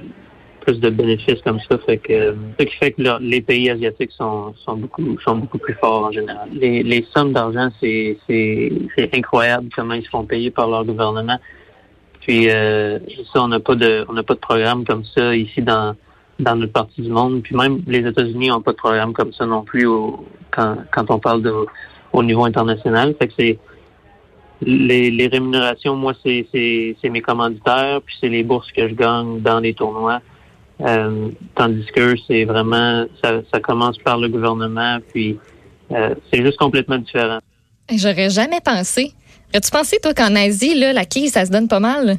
plus 0.61 0.79
de 0.79 0.89
bénéfices 0.89 1.41
comme 1.41 1.59
ça. 1.69 1.77
Fait 1.85 1.97
que, 1.97 2.35
ce 2.59 2.65
qui 2.65 2.75
fait 2.77 2.91
que 2.91 3.01
les 3.21 3.41
pays 3.41 3.69
asiatiques 3.69 4.11
sont, 4.11 4.53
sont 4.65 4.77
beaucoup 4.77 5.19
sont 5.19 5.35
beaucoup 5.35 5.57
plus 5.57 5.73
forts 5.75 6.05
en 6.05 6.11
général. 6.11 6.49
Les, 6.53 6.83
les 6.83 7.05
sommes 7.13 7.33
d'argent, 7.33 7.69
c'est, 7.79 8.17
c'est, 8.27 8.71
c'est 8.95 9.13
incroyable 9.15 9.67
comment 9.75 9.93
ils 9.93 10.03
se 10.03 10.09
font 10.09 10.25
payer 10.25 10.51
par 10.51 10.69
leur 10.69 10.85
gouvernement. 10.85 11.39
Puis 12.21 12.49
euh, 12.49 12.99
ça, 13.33 13.43
on 13.43 13.49
n'a 13.49 13.59
pas 13.59 13.75
de 13.75 14.05
on 14.07 14.13
n'a 14.13 14.23
pas 14.23 14.35
de 14.35 14.39
programme 14.39 14.85
comme 14.85 15.03
ça 15.03 15.35
ici 15.35 15.61
dans 15.61 15.95
dans 16.39 16.55
notre 16.55 16.71
partie 16.71 17.01
du 17.01 17.09
monde. 17.09 17.43
Puis 17.43 17.55
même 17.55 17.81
les 17.85 18.07
États-Unis 18.07 18.47
n'ont 18.47 18.61
pas 18.61 18.71
de 18.71 18.77
programme 18.77 19.13
comme 19.13 19.33
ça 19.33 19.45
non 19.45 19.63
plus 19.63 19.85
au, 19.85 20.25
quand, 20.51 20.77
quand 20.91 21.11
on 21.11 21.19
parle 21.19 21.41
de 21.41 21.53
au 22.13 22.23
niveau 22.23 22.45
international. 22.45 23.15
Fait 23.19 23.27
que 23.27 23.33
c'est 23.37 23.59
les, 24.65 25.11
les 25.11 25.27
rémunérations, 25.27 25.95
moi, 25.95 26.13
c'est 26.23 26.45
mes 27.03 27.21
commanditaires, 27.21 28.01
puis 28.05 28.15
c'est 28.19 28.29
les 28.29 28.43
bourses 28.43 28.71
que 28.71 28.87
je 28.87 28.93
gagne 28.93 29.41
dans 29.41 29.59
les 29.59 29.73
tournois. 29.73 30.21
Euh, 30.81 31.29
tandis 31.55 31.85
que 31.95 32.15
c'est 32.27 32.45
vraiment, 32.45 33.05
ça, 33.23 33.41
ça, 33.53 33.59
commence 33.59 33.97
par 33.99 34.17
le 34.17 34.27
gouvernement, 34.27 34.97
puis 35.13 35.37
euh, 35.91 36.15
c'est 36.31 36.43
juste 36.43 36.57
complètement 36.57 36.97
différent. 36.97 37.39
J'aurais 37.93 38.29
jamais 38.29 38.59
pensé. 38.59 39.13
As-tu 39.53 39.69
pensé, 39.69 39.97
toi, 40.01 40.13
qu'en 40.13 40.35
Asie, 40.35 40.77
là, 40.77 40.91
la 40.91 41.05
quille, 41.05 41.29
ça 41.29 41.45
se 41.45 41.51
donne 41.51 41.67
pas 41.67 41.79
mal? 41.79 42.17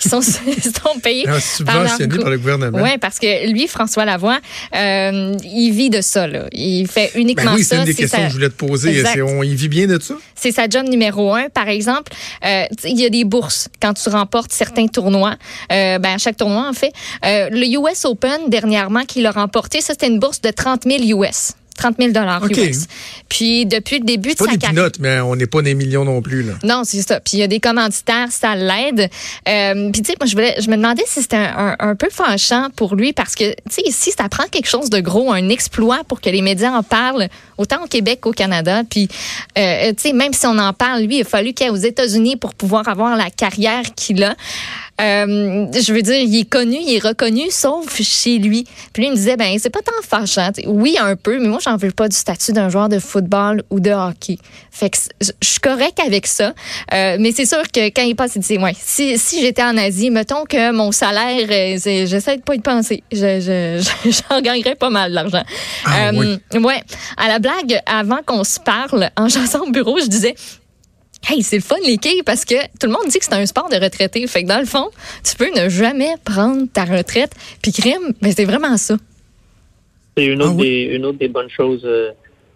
Qui 0.00 0.08
sont, 0.08 0.22
sont 0.22 0.98
payés 1.02 1.26
ah, 1.28 1.40
subventionnés 1.40 2.18
par, 2.18 2.30
le 2.30 2.38
gouvernement. 2.38 2.78
Oui, 2.82 2.98
parce 2.98 3.18
que 3.18 3.50
lui, 3.50 3.66
François 3.68 4.04
Lavoie, 4.04 4.38
euh, 4.74 5.34
il 5.44 5.72
vit 5.72 5.90
de 5.90 6.00
ça. 6.00 6.26
Là. 6.26 6.46
Il 6.52 6.88
fait 6.88 7.12
uniquement 7.14 7.52
ben 7.52 7.56
oui, 7.56 7.64
ça. 7.64 7.76
C'est 7.76 7.80
une 7.80 7.86
des 7.86 7.94
questions 7.94 8.22
que 8.22 8.28
je 8.28 8.32
voulais 8.32 8.48
te 8.48 8.54
poser. 8.54 9.04
On, 9.22 9.42
il 9.42 9.54
vit 9.54 9.68
bien 9.68 9.86
de 9.86 10.00
ça? 10.00 10.14
C'est 10.34 10.52
sa 10.52 10.68
job 10.68 10.88
numéro 10.88 11.34
un. 11.34 11.48
Par 11.48 11.68
exemple, 11.68 12.12
euh, 12.44 12.64
il 12.84 12.98
y 12.98 13.04
a 13.04 13.10
des 13.10 13.24
bourses 13.24 13.68
quand 13.80 13.94
tu 13.94 14.08
remportes 14.08 14.52
certains 14.52 14.86
tournois. 14.86 15.36
Euh, 15.72 15.98
ben, 15.98 16.14
à 16.14 16.18
chaque 16.18 16.36
tournoi, 16.36 16.68
en 16.68 16.72
fait. 16.72 16.92
Le 17.22 17.64
US 17.78 18.04
Open, 18.04 18.48
dernièrement, 18.48 19.04
qu'il 19.04 19.26
a 19.26 19.30
remporté, 19.30 19.80
ça, 19.80 19.92
c'était 19.92 20.08
une 20.08 20.18
bourse 20.18 20.40
de 20.40 20.50
30 20.50 20.84
000 20.84 21.20
US. 21.20 21.52
30 21.76 21.96
000 21.98 22.12
dollars 22.12 22.44
US. 22.50 22.86
Puis 23.28 23.66
depuis 23.66 23.98
le 23.98 24.04
début 24.04 24.34
de 24.34 24.38
sa 24.38 24.56
carrière, 24.56 24.90
mais 25.00 25.20
on 25.20 25.36
n'est 25.36 25.46
pas 25.46 25.62
des 25.62 25.74
millions 25.74 26.04
non 26.04 26.22
plus 26.22 26.42
là. 26.42 26.54
Non, 26.62 26.82
c'est 26.84 27.02
ça. 27.02 27.20
Puis 27.20 27.38
il 27.38 27.40
y 27.40 27.42
a 27.42 27.46
des 27.46 27.60
commanditaires, 27.60 28.28
ça 28.30 28.54
l'aide. 28.54 29.10
Euh, 29.48 29.90
puis 29.90 30.02
tu 30.02 30.10
sais, 30.10 30.16
moi 30.20 30.26
je 30.26 30.32
voulais, 30.32 30.56
je 30.60 30.70
me 30.70 30.76
demandais 30.76 31.02
si 31.06 31.22
c'était 31.22 31.36
un, 31.36 31.76
un, 31.78 31.94
peu 31.94 32.08
fâchant 32.10 32.68
pour 32.76 32.94
lui 32.94 33.12
parce 33.12 33.34
que 33.34 33.50
tu 33.50 33.56
sais, 33.70 33.82
si 33.90 34.12
ça 34.12 34.28
prend 34.28 34.44
quelque 34.50 34.68
chose 34.68 34.90
de 34.90 35.00
gros, 35.00 35.32
un 35.32 35.48
exploit 35.48 36.02
pour 36.06 36.20
que 36.20 36.30
les 36.30 36.42
médias 36.42 36.72
en 36.72 36.82
parlent, 36.82 37.28
autant 37.58 37.82
au 37.84 37.86
Québec 37.86 38.20
qu'au 38.22 38.32
Canada. 38.32 38.82
Puis 38.88 39.08
euh, 39.58 39.92
tu 39.92 40.08
sais, 40.08 40.12
même 40.12 40.32
si 40.32 40.46
on 40.46 40.58
en 40.58 40.72
parle, 40.72 41.02
lui, 41.02 41.18
il 41.18 41.22
a 41.22 41.24
fallu 41.24 41.52
qu'il 41.52 41.66
aille 41.66 41.72
aux 41.72 41.76
États-Unis 41.76 42.36
pour 42.36 42.54
pouvoir 42.54 42.88
avoir 42.88 43.16
la 43.16 43.30
carrière 43.30 43.82
qu'il 43.96 44.22
a. 44.22 44.34
Euh, 45.00 45.66
je 45.72 45.92
veux 45.92 46.02
dire, 46.02 46.16
il 46.20 46.38
est 46.38 46.48
connu, 46.48 46.76
il 46.80 46.94
est 46.94 47.04
reconnu, 47.04 47.50
sauf 47.50 48.00
chez 48.00 48.38
lui. 48.38 48.64
Puis 48.92 49.02
lui, 49.02 49.06
il 49.08 49.10
me 49.10 49.16
disait, 49.16 49.36
ben 49.36 49.56
c'est 49.58 49.70
pas 49.70 49.82
tant 49.82 49.92
fâchant. 50.02 50.50
oui, 50.66 50.96
un 51.00 51.16
peu, 51.16 51.38
mais 51.40 51.48
moi, 51.48 51.58
j'en 51.62 51.76
veux 51.76 51.90
pas 51.90 52.08
du 52.08 52.16
statut 52.16 52.52
d'un 52.52 52.68
joueur 52.68 52.88
de 52.88 52.98
football 52.98 53.62
ou 53.70 53.80
de 53.80 53.90
hockey. 53.90 54.38
Fait 54.70 54.90
que 54.90 54.98
je 55.20 55.30
suis 55.42 55.60
correct 55.60 55.98
avec 56.04 56.26
ça. 56.26 56.54
Euh, 56.92 57.16
mais 57.18 57.32
c'est 57.32 57.46
sûr 57.46 57.62
que 57.72 57.88
quand 57.88 58.02
il 58.02 58.14
passe, 58.14 58.36
il 58.36 58.42
dit, 58.42 58.58
ouais, 58.58 58.74
si, 58.78 59.18
si 59.18 59.40
j'étais 59.40 59.62
en 59.62 59.76
Asie, 59.76 60.10
mettons 60.10 60.44
que 60.44 60.72
mon 60.72 60.92
salaire, 60.92 61.48
euh, 61.50 62.06
j'essaie 62.06 62.36
de 62.36 62.42
pas 62.42 62.54
y 62.54 62.60
penser. 62.60 63.02
Je, 63.12 63.40
je, 63.40 64.10
j'en 64.30 64.40
gagnerais 64.40 64.76
pas 64.76 64.90
mal 64.90 65.12
d'argent. 65.12 65.42
Ah, 65.86 66.10
euh, 66.10 66.36
Ouais. 66.64 66.82
À 67.16 67.28
la 67.28 67.38
blague, 67.40 67.80
avant 67.84 68.20
qu'on 68.24 68.44
se 68.44 68.60
parle, 68.60 69.10
en 69.16 69.28
chassant 69.28 69.62
au 69.66 69.70
bureau, 69.70 69.98
je 69.98 70.06
disais, 70.06 70.34
Hey, 71.26 71.42
c'est 71.42 71.56
le 71.56 71.62
fun, 71.62 71.76
les 71.86 71.96
quilles, 71.96 72.22
parce 72.22 72.44
que 72.44 72.54
tout 72.78 72.86
le 72.86 72.92
monde 72.92 73.06
dit 73.08 73.18
que 73.18 73.24
c'est 73.24 73.34
un 73.34 73.46
sport 73.46 73.70
de 73.70 73.76
retraité. 73.76 74.26
Fait 74.26 74.42
que 74.42 74.48
dans 74.48 74.58
le 74.58 74.66
fond, 74.66 74.90
tu 75.24 75.36
peux 75.36 75.50
ne 75.58 75.70
jamais 75.70 76.14
prendre 76.22 76.66
ta 76.70 76.84
retraite. 76.84 77.32
Puis 77.62 77.72
crime, 77.72 78.12
mais 78.20 78.32
c'est 78.32 78.44
vraiment 78.44 78.76
ça. 78.76 78.96
C'est 80.16 80.26
une, 80.26 80.42
autre 80.42 80.56
ah 80.58 80.62
des, 80.62 80.82
une 80.92 81.06
autre 81.06 81.18
des 81.18 81.28
bonnes 81.28 81.48
choses 81.48 81.82
euh, 81.84 82.10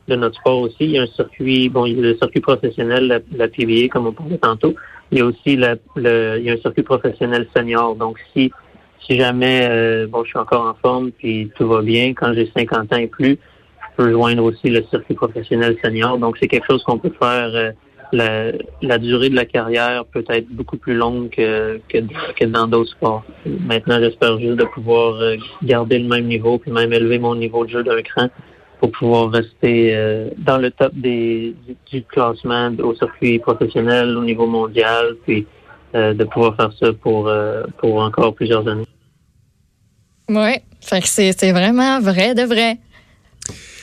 de 0.07 0.17
notre 0.17 0.39
sport 0.39 0.61
aussi. 0.61 0.77
Il 0.81 0.91
y 0.91 0.99
a 0.99 1.03
un 1.03 1.07
circuit, 1.07 1.71
bon, 1.71 1.87
il 1.87 1.97
y 1.97 1.99
a 1.99 2.03
le 2.03 2.17
circuit 2.19 2.41
professionnel, 2.41 3.07
la, 3.07 3.21
la 3.37 3.49
PBA, 3.49 3.89
comme 3.89 4.07
on 4.07 4.13
parlait 4.13 4.39
tantôt. 4.39 4.75
Il 5.11 5.19
y 5.19 5.21
a 5.23 5.25
aussi 5.25 5.57
la, 5.57 5.77
le, 5.97 6.37
il 6.39 6.45
y 6.45 6.51
a 6.51 6.53
un 6.53 6.59
circuit 6.59 6.83
professionnel 6.83 7.49
senior. 7.57 7.97
Donc, 7.97 8.19
si, 8.35 8.53
si 9.01 9.17
jamais, 9.17 9.67
euh, 9.71 10.07
bon, 10.07 10.25
je 10.25 10.29
suis 10.29 10.39
encore 10.39 10.67
en 10.67 10.75
forme, 10.75 11.11
puis 11.11 11.51
tout 11.57 11.67
va 11.67 11.81
bien, 11.81 12.13
quand 12.13 12.35
j'ai 12.35 12.51
50 12.55 12.93
ans 12.93 12.97
et 12.97 13.07
plus, 13.07 13.39
je 13.39 13.97
peux 13.97 14.13
joindre 14.13 14.45
aussi 14.45 14.69
le 14.69 14.85
circuit 14.91 15.15
professionnel 15.15 15.77
senior. 15.83 16.19
Donc, 16.19 16.37
c'est 16.39 16.49
quelque 16.49 16.67
chose 16.67 16.83
qu'on 16.85 16.99
peut 16.99 17.13
faire 17.19 17.51
euh, 17.55 17.71
la, 18.13 18.53
la, 18.83 18.99
durée 18.99 19.29
de 19.29 19.35
la 19.35 19.45
carrière 19.45 20.05
peut 20.07 20.25
être 20.29 20.49
beaucoup 20.49 20.77
plus 20.77 20.95
longue 20.95 21.31
que, 21.31 21.81
que, 21.89 22.45
dans 22.45 22.67
d'autres 22.67 22.91
sports. 22.91 23.25
Maintenant, 23.45 23.99
j'espère 24.01 24.39
juste 24.39 24.57
de 24.57 24.65
pouvoir 24.65 25.17
euh, 25.17 25.37
garder 25.63 25.99
le 25.99 26.09
même 26.09 26.27
niveau, 26.27 26.59
puis 26.59 26.71
même 26.71 26.93
élever 26.93 27.19
mon 27.19 27.35
niveau 27.35 27.65
de 27.65 27.71
jeu 27.71 27.83
d'un 27.83 28.03
cran 28.03 28.29
pour 28.81 28.93
pouvoir 28.93 29.31
rester 29.31 29.95
euh, 29.95 30.31
dans 30.39 30.59
le 30.59 30.71
top 30.71 30.93
des, 30.95 31.55
du, 31.91 32.03
classement 32.05 32.71
au 32.79 32.95
circuit 32.95 33.39
professionnel 33.39 34.17
au 34.17 34.25
niveau 34.25 34.47
mondial, 34.47 35.17
puis 35.25 35.47
euh, 35.95 36.15
de 36.15 36.25
pouvoir 36.25 36.57
faire 36.57 36.71
ça 36.79 36.93
pour, 36.93 37.31
pour 37.79 38.03
encore 38.03 38.35
plusieurs 38.35 38.67
années. 38.69 38.87
Oui, 40.29 40.57
c'est 40.81 41.53
vraiment 41.53 42.01
vrai 42.01 42.35
de 42.35 42.43
vrai. 42.43 42.77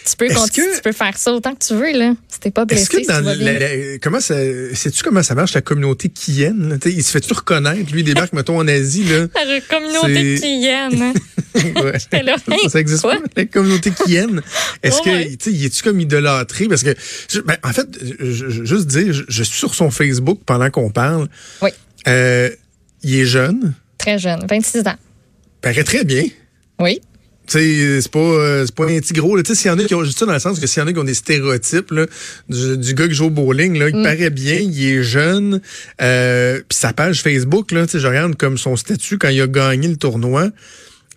Tu 0.06 0.16
peux, 0.18 0.28
tu 0.28 0.82
peux 0.84 0.92
faire 0.92 1.18
ça 1.18 1.34
autant 1.34 1.56
que 1.56 1.66
tu 1.66 1.74
veux, 1.74 1.98
là. 1.98 2.14
Si 2.28 2.52
pas 2.52 2.66
blessé, 2.66 3.02
que 3.02 3.08
dans 3.08 4.00
comment 4.02 4.20
ça, 4.20 4.36
sais-tu 4.74 5.02
comment 5.02 5.24
ça 5.24 5.34
marche, 5.34 5.54
la 5.54 5.62
communauté 5.62 6.10
Kien? 6.10 6.78
Il 6.86 7.04
se 7.04 7.12
fait-tu 7.12 7.34
reconnaître? 7.34 7.92
Lui, 7.92 8.02
il 8.02 8.04
débarque, 8.04 8.34
mettons, 8.34 8.60
en 8.60 8.68
Asie, 8.68 9.04
là? 9.06 9.26
La 9.34 9.62
communauté 9.62 10.40
Kien. 10.40 10.90
ouais. 11.56 12.24
là, 12.24 12.36
ça 12.70 12.80
existe 12.80 13.02
pas, 13.02 13.18
la 13.36 13.46
communauté 13.46 13.92
Kien. 14.06 14.42
Est-ce 14.84 14.98
oh 15.00 15.04
que, 15.06 15.24
tu 15.24 15.38
sais, 15.40 15.52
il 15.52 15.66
est-tu 15.66 15.82
comme 15.82 16.00
idolâtré? 16.00 16.68
Parce 16.68 16.84
que, 16.84 16.96
ben, 17.44 17.58
en 17.64 17.74
fait, 17.74 17.88
je, 18.20 18.64
juste 18.64 18.86
dire, 18.86 19.12
je, 19.12 19.44
suis 19.44 19.58
sur 19.58 19.74
son 19.74 19.90
Facebook 19.90 20.40
pendant 20.46 20.70
qu'on 20.70 20.92
parle. 20.92 21.28
Oui. 21.64 21.72
Euh, 22.08 22.50
il 23.02 23.16
est 23.16 23.26
jeune. 23.26 23.74
Très 23.98 24.20
jeune, 24.20 24.46
26 24.48 24.82
ans. 24.82 24.98
Paraît 25.62 25.84
très 25.84 26.04
bien. 26.04 26.26
Oui 26.80 27.02
c'est 27.48 28.12
pas 28.12 28.20
euh, 28.20 28.66
c'est 28.66 28.76
pas 28.76 28.86
un 28.86 29.00
petit 29.00 29.14
gros. 29.14 29.42
Tu 29.42 29.48
sais, 29.48 29.56
s'il 29.56 29.72
y 29.72 29.74
en 29.74 29.80
a 29.80 29.84
qui 29.84 29.96
ont 29.96 30.04
juste 30.04 30.20
ça 30.20 30.26
dans 30.26 30.34
le 30.34 30.40
sens 30.40 30.60
que 30.60 30.68
s'il 30.68 30.82
y 30.82 30.84
en 30.84 30.88
a 30.88 30.94
qui 30.94 31.00
ont 31.00 31.04
des 31.04 31.14
stéréotypes 31.14 31.92
là, 31.92 32.06
du, 32.50 32.94
gars 32.94 33.08
qui 33.08 33.14
joue 33.14 33.26
au 33.26 33.30
bowling, 33.30 33.78
là, 33.78 33.90
il 33.90 33.98
mm. 33.98 34.04
paraît 34.04 34.30
bien, 34.30 34.56
il 34.56 34.86
est 34.86 35.04
jeune. 35.04 35.62
Euh, 36.02 36.62
Puis 36.68 36.78
sa 36.78 36.94
page 36.94 37.22
Facebook, 37.22 37.72
là, 37.72 37.86
je 37.92 38.08
regarde 38.08 38.36
comme 38.36 38.58
son 38.58 38.76
statut 38.76 39.18
quand 39.18 39.30
il 39.30 39.42
a 39.42 39.48
gagné 39.48 39.88
le 39.88 39.98
tournoi. 39.98 40.50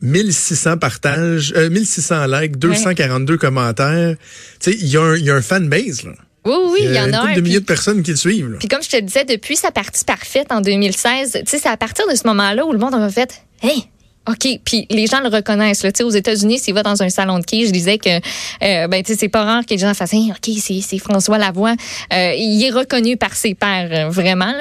1600 0.00 0.78
partages, 0.78 1.52
euh, 1.56 1.70
1600 1.70 2.26
likes, 2.26 2.56
242 2.56 3.36
commentaires. 3.36 4.14
Tu 4.60 4.70
sais, 4.70 4.78
il 4.78 4.86
y, 4.86 4.96
a 4.96 5.02
un, 5.02 5.16
il 5.16 5.24
y 5.24 5.30
a 5.30 5.34
un 5.34 5.42
fan 5.42 5.68
base, 5.68 6.04
là. 6.04 6.12
Oui, 6.44 6.54
oui, 6.70 6.78
il 6.84 6.94
y, 6.94 7.00
en 7.00 7.12
a 7.12 7.20
un. 7.20 7.34
de 7.34 7.40
milliers 7.40 7.60
de 7.60 7.64
personnes 7.64 8.02
qui 8.02 8.12
le 8.12 8.16
suivent. 8.16 8.56
Puis 8.58 8.68
comme 8.68 8.82
je 8.82 8.88
te 8.88 9.00
disais, 9.00 9.24
depuis 9.24 9.56
sa 9.56 9.70
partie 9.70 10.04
parfaite 10.04 10.50
en 10.50 10.60
2016, 10.60 11.32
tu 11.32 11.38
sais, 11.44 11.58
c'est 11.58 11.68
à 11.68 11.76
partir 11.76 12.06
de 12.08 12.14
ce 12.14 12.26
moment-là 12.26 12.64
où 12.64 12.72
le 12.72 12.78
monde 12.78 12.94
a 12.94 13.10
fait, 13.10 13.42
hey, 13.62 13.88
OK. 14.28 14.60
Puis 14.64 14.86
les 14.90 15.06
gens 15.06 15.20
le 15.20 15.28
reconnaissent. 15.28 15.82
Là. 15.82 15.90
Aux 16.02 16.10
États-Unis, 16.10 16.58
s'il 16.58 16.74
va 16.74 16.82
dans 16.82 17.02
un 17.02 17.08
salon 17.08 17.38
de 17.38 17.44
quai, 17.44 17.66
je 17.66 17.72
disais 17.72 17.98
que 17.98 18.10
euh, 18.10 18.88
ben, 18.88 19.02
c'est 19.04 19.28
pas 19.28 19.42
rare 19.42 19.64
que 19.64 19.70
les 19.70 19.78
gens 19.78 19.94
fassent 19.94 20.14
OK, 20.14 20.50
c'est 20.58 20.98
François 20.98 21.38
Lavoie. 21.38 21.74
Euh, 22.12 22.32
il 22.36 22.62
est 22.64 22.70
reconnu 22.70 23.16
par 23.16 23.34
ses 23.34 23.54
pairs, 23.54 23.88
euh, 23.90 24.10
vraiment. 24.10 24.52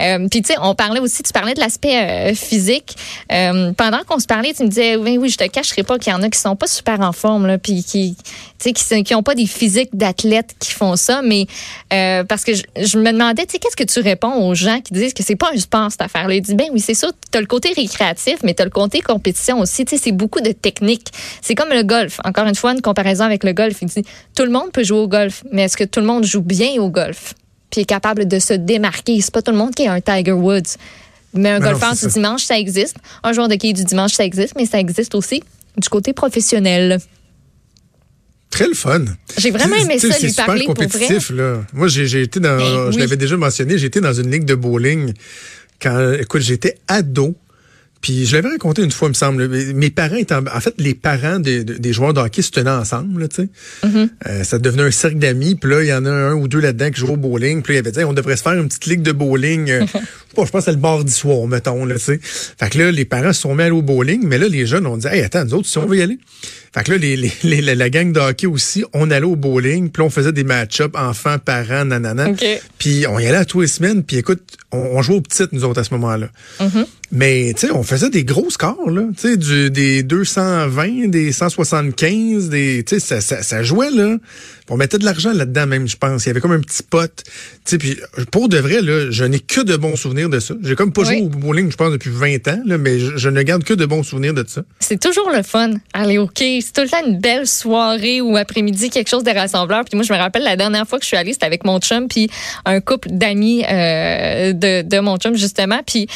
Euh, 0.00 0.28
puis 0.30 0.42
tu 0.42 0.52
sais, 0.52 0.58
on 0.60 0.74
parlait 0.74 1.00
aussi, 1.00 1.22
tu 1.22 1.32
parlais 1.32 1.54
de 1.54 1.60
l'aspect 1.60 1.96
euh, 1.96 2.34
physique. 2.34 2.96
pendant 3.28 4.02
qu'on 4.06 4.18
se 4.18 4.26
parlait, 4.26 4.52
tu 4.54 4.62
me 4.62 4.68
disais 4.68 4.96
oui, 4.96 5.18
oui, 5.18 5.28
je 5.28 5.36
te 5.36 5.44
cacherai 5.44 5.82
pas 5.82 5.98
qu'il 5.98 6.12
y 6.12 6.16
en 6.16 6.22
a 6.22 6.28
qui 6.28 6.38
sont 6.38 6.56
pas 6.56 6.66
super 6.66 7.00
en 7.00 7.12
forme, 7.12 7.46
là, 7.46 7.58
puis 7.58 7.82
qui, 7.82 8.16
qui, 8.58 8.72
qui 8.72 9.14
ont 9.14 9.22
pas 9.22 9.34
des 9.34 9.46
physiques 9.46 9.90
d'athlètes 9.92 10.54
qui 10.58 10.72
font 10.72 10.96
ça, 10.96 11.22
mais 11.22 11.46
parce 12.28 12.44
que 12.44 12.52
je, 12.54 12.98
me 12.98 13.12
demandais, 13.12 13.46
tu 13.46 13.52
sais, 13.52 13.58
qu'est-ce 13.58 13.76
que 13.76 13.84
tu 13.84 14.00
réponds 14.00 14.48
aux 14.48 14.54
gens 14.54 14.80
qui 14.80 14.92
disent 14.92 15.14
que 15.14 15.22
c'est 15.22 15.36
pas 15.36 15.50
un 15.54 15.58
sport 15.58 15.90
cette 15.90 16.02
affaire-là? 16.02 16.34
Ils 16.34 16.42
disent 16.42 16.56
ben 16.56 16.68
oui, 16.72 16.80
c'est 16.80 16.94
ça, 16.94 17.10
tu 17.30 17.38
le 17.38 17.46
côté 17.46 17.72
récréatif, 17.76 18.38
mais 18.42 18.54
tu 18.54 18.62
le 18.62 18.70
côté 18.70 19.00
compétition 19.14 19.60
aussi. 19.60 19.84
Tu 19.84 19.96
sais, 19.96 20.02
c'est 20.04 20.12
beaucoup 20.12 20.40
de 20.40 20.52
technique. 20.52 21.08
C'est 21.40 21.54
comme 21.54 21.70
le 21.70 21.82
golf. 21.82 22.18
Encore 22.24 22.46
une 22.46 22.54
fois, 22.54 22.72
une 22.72 22.82
comparaison 22.82 23.24
avec 23.24 23.44
le 23.44 23.52
golf. 23.52 23.76
Il 23.82 23.88
dit, 23.88 24.04
tout 24.36 24.44
le 24.44 24.50
monde 24.50 24.72
peut 24.72 24.84
jouer 24.84 24.98
au 24.98 25.08
golf, 25.08 25.44
mais 25.52 25.62
est-ce 25.62 25.76
que 25.76 25.84
tout 25.84 26.00
le 26.00 26.06
monde 26.06 26.24
joue 26.24 26.42
bien 26.42 26.72
au 26.80 26.90
golf? 26.90 27.34
Puis 27.70 27.82
est 27.82 27.84
capable 27.84 28.26
de 28.26 28.38
se 28.38 28.54
démarquer. 28.54 29.20
C'est 29.20 29.32
pas 29.32 29.42
tout 29.42 29.52
le 29.52 29.58
monde 29.58 29.74
qui 29.74 29.82
est 29.82 29.88
un 29.88 30.00
Tiger 30.00 30.32
Woods. 30.32 30.76
Mais 31.32 31.50
un 31.50 31.60
golfeur 31.60 31.94
du 31.94 32.06
dimanche, 32.06 32.44
ça 32.44 32.58
existe. 32.58 32.96
Un 33.22 33.32
joueur 33.32 33.48
de 33.48 33.56
quai 33.56 33.72
du 33.72 33.84
dimanche, 33.84 34.12
ça 34.12 34.24
existe, 34.24 34.54
mais 34.56 34.66
ça 34.66 34.78
existe 34.78 35.14
aussi 35.14 35.42
du 35.76 35.88
côté 35.88 36.12
professionnel. 36.12 36.98
Très 38.50 38.68
le 38.68 38.74
fun. 38.74 39.04
J'ai 39.36 39.50
vraiment 39.50 39.74
aimé 39.74 39.98
ça 39.98 40.16
lui 40.16 40.32
parler 40.32 40.64
compétitif, 40.64 41.26
pour 41.26 41.36
vrai. 41.36 41.44
Là. 41.44 41.64
Moi, 41.72 41.88
j'ai 41.88 42.22
été 42.22 42.38
dans, 42.38 42.56
ben 42.56 42.92
je 42.92 42.98
l'avais 43.00 43.16
déjà 43.16 43.36
mentionné, 43.36 43.78
j'ai 43.78 43.88
été 43.88 44.00
dans 44.00 44.12
une 44.12 44.30
ligue 44.30 44.44
de 44.44 44.54
bowling 44.54 45.12
quand, 45.82 46.12
écoute, 46.20 46.42
j'étais 46.42 46.78
ado. 46.86 47.34
Puis 48.04 48.26
je 48.26 48.36
l'avais 48.36 48.50
raconté 48.50 48.82
une 48.82 48.90
fois, 48.90 49.08
il 49.08 49.12
me 49.12 49.14
semble. 49.14 49.48
Mes 49.48 49.88
parents 49.88 50.16
étaient 50.16 50.34
en, 50.34 50.60
fait 50.60 50.74
les 50.76 50.92
parents 50.92 51.38
des 51.38 51.92
joueurs 51.94 52.12
de 52.12 52.20
hockey 52.20 52.42
se 52.42 52.50
tenaient 52.50 52.68
ensemble, 52.68 53.30
tu 53.30 53.36
sais. 53.36 53.48
Mm-hmm. 53.82 54.08
Euh, 54.26 54.44
ça 54.44 54.58
devenait 54.58 54.82
un 54.82 54.90
cercle 54.90 55.16
d'amis. 55.16 55.54
Puis 55.54 55.70
là, 55.70 55.82
il 55.82 55.88
y 55.88 55.94
en 55.94 56.04
a 56.04 56.10
un 56.10 56.34
ou 56.34 56.46
deux 56.46 56.60
là-dedans 56.60 56.90
qui 56.90 57.00
jouent 57.00 57.14
au 57.14 57.16
bowling. 57.16 57.62
Puis 57.62 57.72
là, 57.72 57.76
il 57.78 57.80
avait 57.80 57.92
dit, 57.92 58.04
on 58.04 58.12
devrait 58.12 58.36
se 58.36 58.42
faire 58.42 58.52
une 58.52 58.68
petite 58.68 58.84
ligue 58.84 59.00
de 59.00 59.12
bowling. 59.12 59.70
Euh, 59.70 59.86
je 60.30 60.34
pense 60.34 60.50
que 60.50 60.60
c'est 60.60 60.72
le 60.72 60.76
mardi 60.76 61.14
soir, 61.14 61.46
mettons, 61.46 61.86
là, 61.86 61.94
tu 61.94 62.02
sais. 62.02 62.20
Fait 62.22 62.68
que 62.68 62.76
là, 62.76 62.90
les 62.90 63.06
parents 63.06 63.32
se 63.32 63.40
sont 63.40 63.54
mis 63.54 63.62
à 63.62 63.66
aller 63.66 63.74
au 63.74 63.80
bowling, 63.80 64.20
mais 64.26 64.36
là, 64.36 64.48
les 64.48 64.66
jeunes 64.66 64.86
ont 64.86 64.98
dit, 64.98 65.06
hey, 65.06 65.22
attends, 65.22 65.46
nous 65.46 65.54
autres, 65.54 65.68
si 65.68 65.78
on 65.78 65.86
veut 65.86 65.96
y 65.96 66.02
aller. 66.02 66.18
Fait 66.74 66.82
que 66.82 66.92
là, 66.92 66.98
les, 66.98 67.16
les, 67.44 67.74
la 67.74 67.88
gang 67.88 68.12
de 68.12 68.18
hockey 68.18 68.48
aussi, 68.48 68.84
on 68.92 69.10
allait 69.12 69.24
au 69.24 69.36
bowling, 69.36 69.90
puis 69.90 70.02
on 70.02 70.10
faisait 70.10 70.32
des 70.32 70.42
match-ups 70.42 70.94
enfants, 70.98 71.38
parents, 71.38 71.84
nanana. 71.84 72.30
Puis 72.78 73.06
on 73.08 73.18
y 73.18 73.26
allait 73.26 73.38
à 73.38 73.44
tous 73.44 73.60
les 73.60 73.68
semaines, 73.68 74.02
puis 74.02 74.16
écoute, 74.16 74.42
on, 74.72 75.00
jouait 75.00 75.14
aux 75.14 75.20
petites, 75.20 75.52
nous 75.52 75.64
autres, 75.64 75.80
à 75.80 75.84
ce 75.84 75.94
moment-là. 75.94 76.30
Mm-hmm. 76.60 76.86
Mais, 77.12 77.52
tu 77.54 77.68
sais, 77.68 77.72
on 77.72 77.84
faisait 77.84 77.93
faisait 77.94 78.10
des 78.10 78.24
gros 78.24 78.50
scores, 78.50 78.90
là. 78.90 79.02
Tu 79.20 79.36
sais, 79.36 79.70
des 79.70 80.02
220, 80.02 81.08
des 81.10 81.32
175, 81.32 82.48
des, 82.48 82.84
tu 82.86 82.98
sais, 82.98 83.00
ça, 83.00 83.20
ça, 83.20 83.42
ça 83.42 83.62
jouait, 83.62 83.90
là. 83.90 84.16
On 84.70 84.78
mettait 84.78 84.96
de 84.96 85.04
l'argent 85.04 85.32
là-dedans, 85.34 85.66
même, 85.66 85.86
je 85.86 85.96
pense. 85.98 86.24
Il 86.24 86.28
y 86.28 86.30
avait 86.30 86.40
comme 86.40 86.52
un 86.52 86.60
petit 86.60 86.82
pot. 86.82 87.10
Tu 87.16 87.22
sais, 87.66 87.78
puis 87.78 87.98
pour 88.30 88.48
de 88.48 88.56
vrai, 88.56 88.80
là, 88.80 89.10
je 89.10 89.24
n'ai 89.24 89.38
que 89.38 89.60
de 89.60 89.76
bons 89.76 89.94
souvenirs 89.96 90.30
de 90.30 90.40
ça. 90.40 90.54
J'ai 90.62 90.74
comme 90.74 90.90
pas 90.92 91.02
Oui. 91.02 91.18
joué 91.18 91.20
au 91.22 91.28
bowling, 91.28 91.70
je 91.70 91.76
pense, 91.76 91.92
depuis 91.92 92.08
20 92.10 92.48
ans, 92.48 92.62
là, 92.64 92.78
mais 92.78 92.98
je, 92.98 93.16
je 93.16 93.28
ne 93.28 93.42
garde 93.42 93.62
que 93.62 93.74
de 93.74 93.84
bons 93.84 94.02
souvenirs 94.02 94.32
de 94.32 94.44
ça. 94.48 94.62
C'est 94.80 94.98
toujours 94.98 95.30
le 95.30 95.42
fun, 95.42 95.74
aller 95.92 96.16
au 96.16 96.26
quai. 96.26 96.60
C'est 96.62 96.72
tout 96.72 96.80
le 96.80 96.88
temps 96.88 97.06
une 97.06 97.18
belle 97.20 97.46
soirée 97.46 98.22
ou 98.22 98.36
après-midi, 98.38 98.88
quelque 98.88 99.08
chose 99.10 99.24
de 99.24 99.30
rassembleur. 99.32 99.84
Puis 99.84 99.96
moi, 99.96 100.04
je 100.08 100.12
me 100.12 100.18
rappelle 100.18 100.44
la 100.44 100.56
dernière 100.56 100.88
fois 100.88 100.98
que 100.98 101.04
je 101.04 101.08
suis 101.08 101.16
allée, 101.18 101.34
c'était 101.34 101.46
avec 101.46 101.64
mon 101.64 101.78
chum, 101.78 102.08
puis 102.08 102.30
un 102.64 102.80
couple 102.80 103.08
d'amis 103.10 103.64
euh, 103.70 104.52
de, 104.54 104.80
de 104.80 105.00
mon 105.00 105.18
chum, 105.18 105.36
justement. 105.36 105.82
Puis 105.86 106.06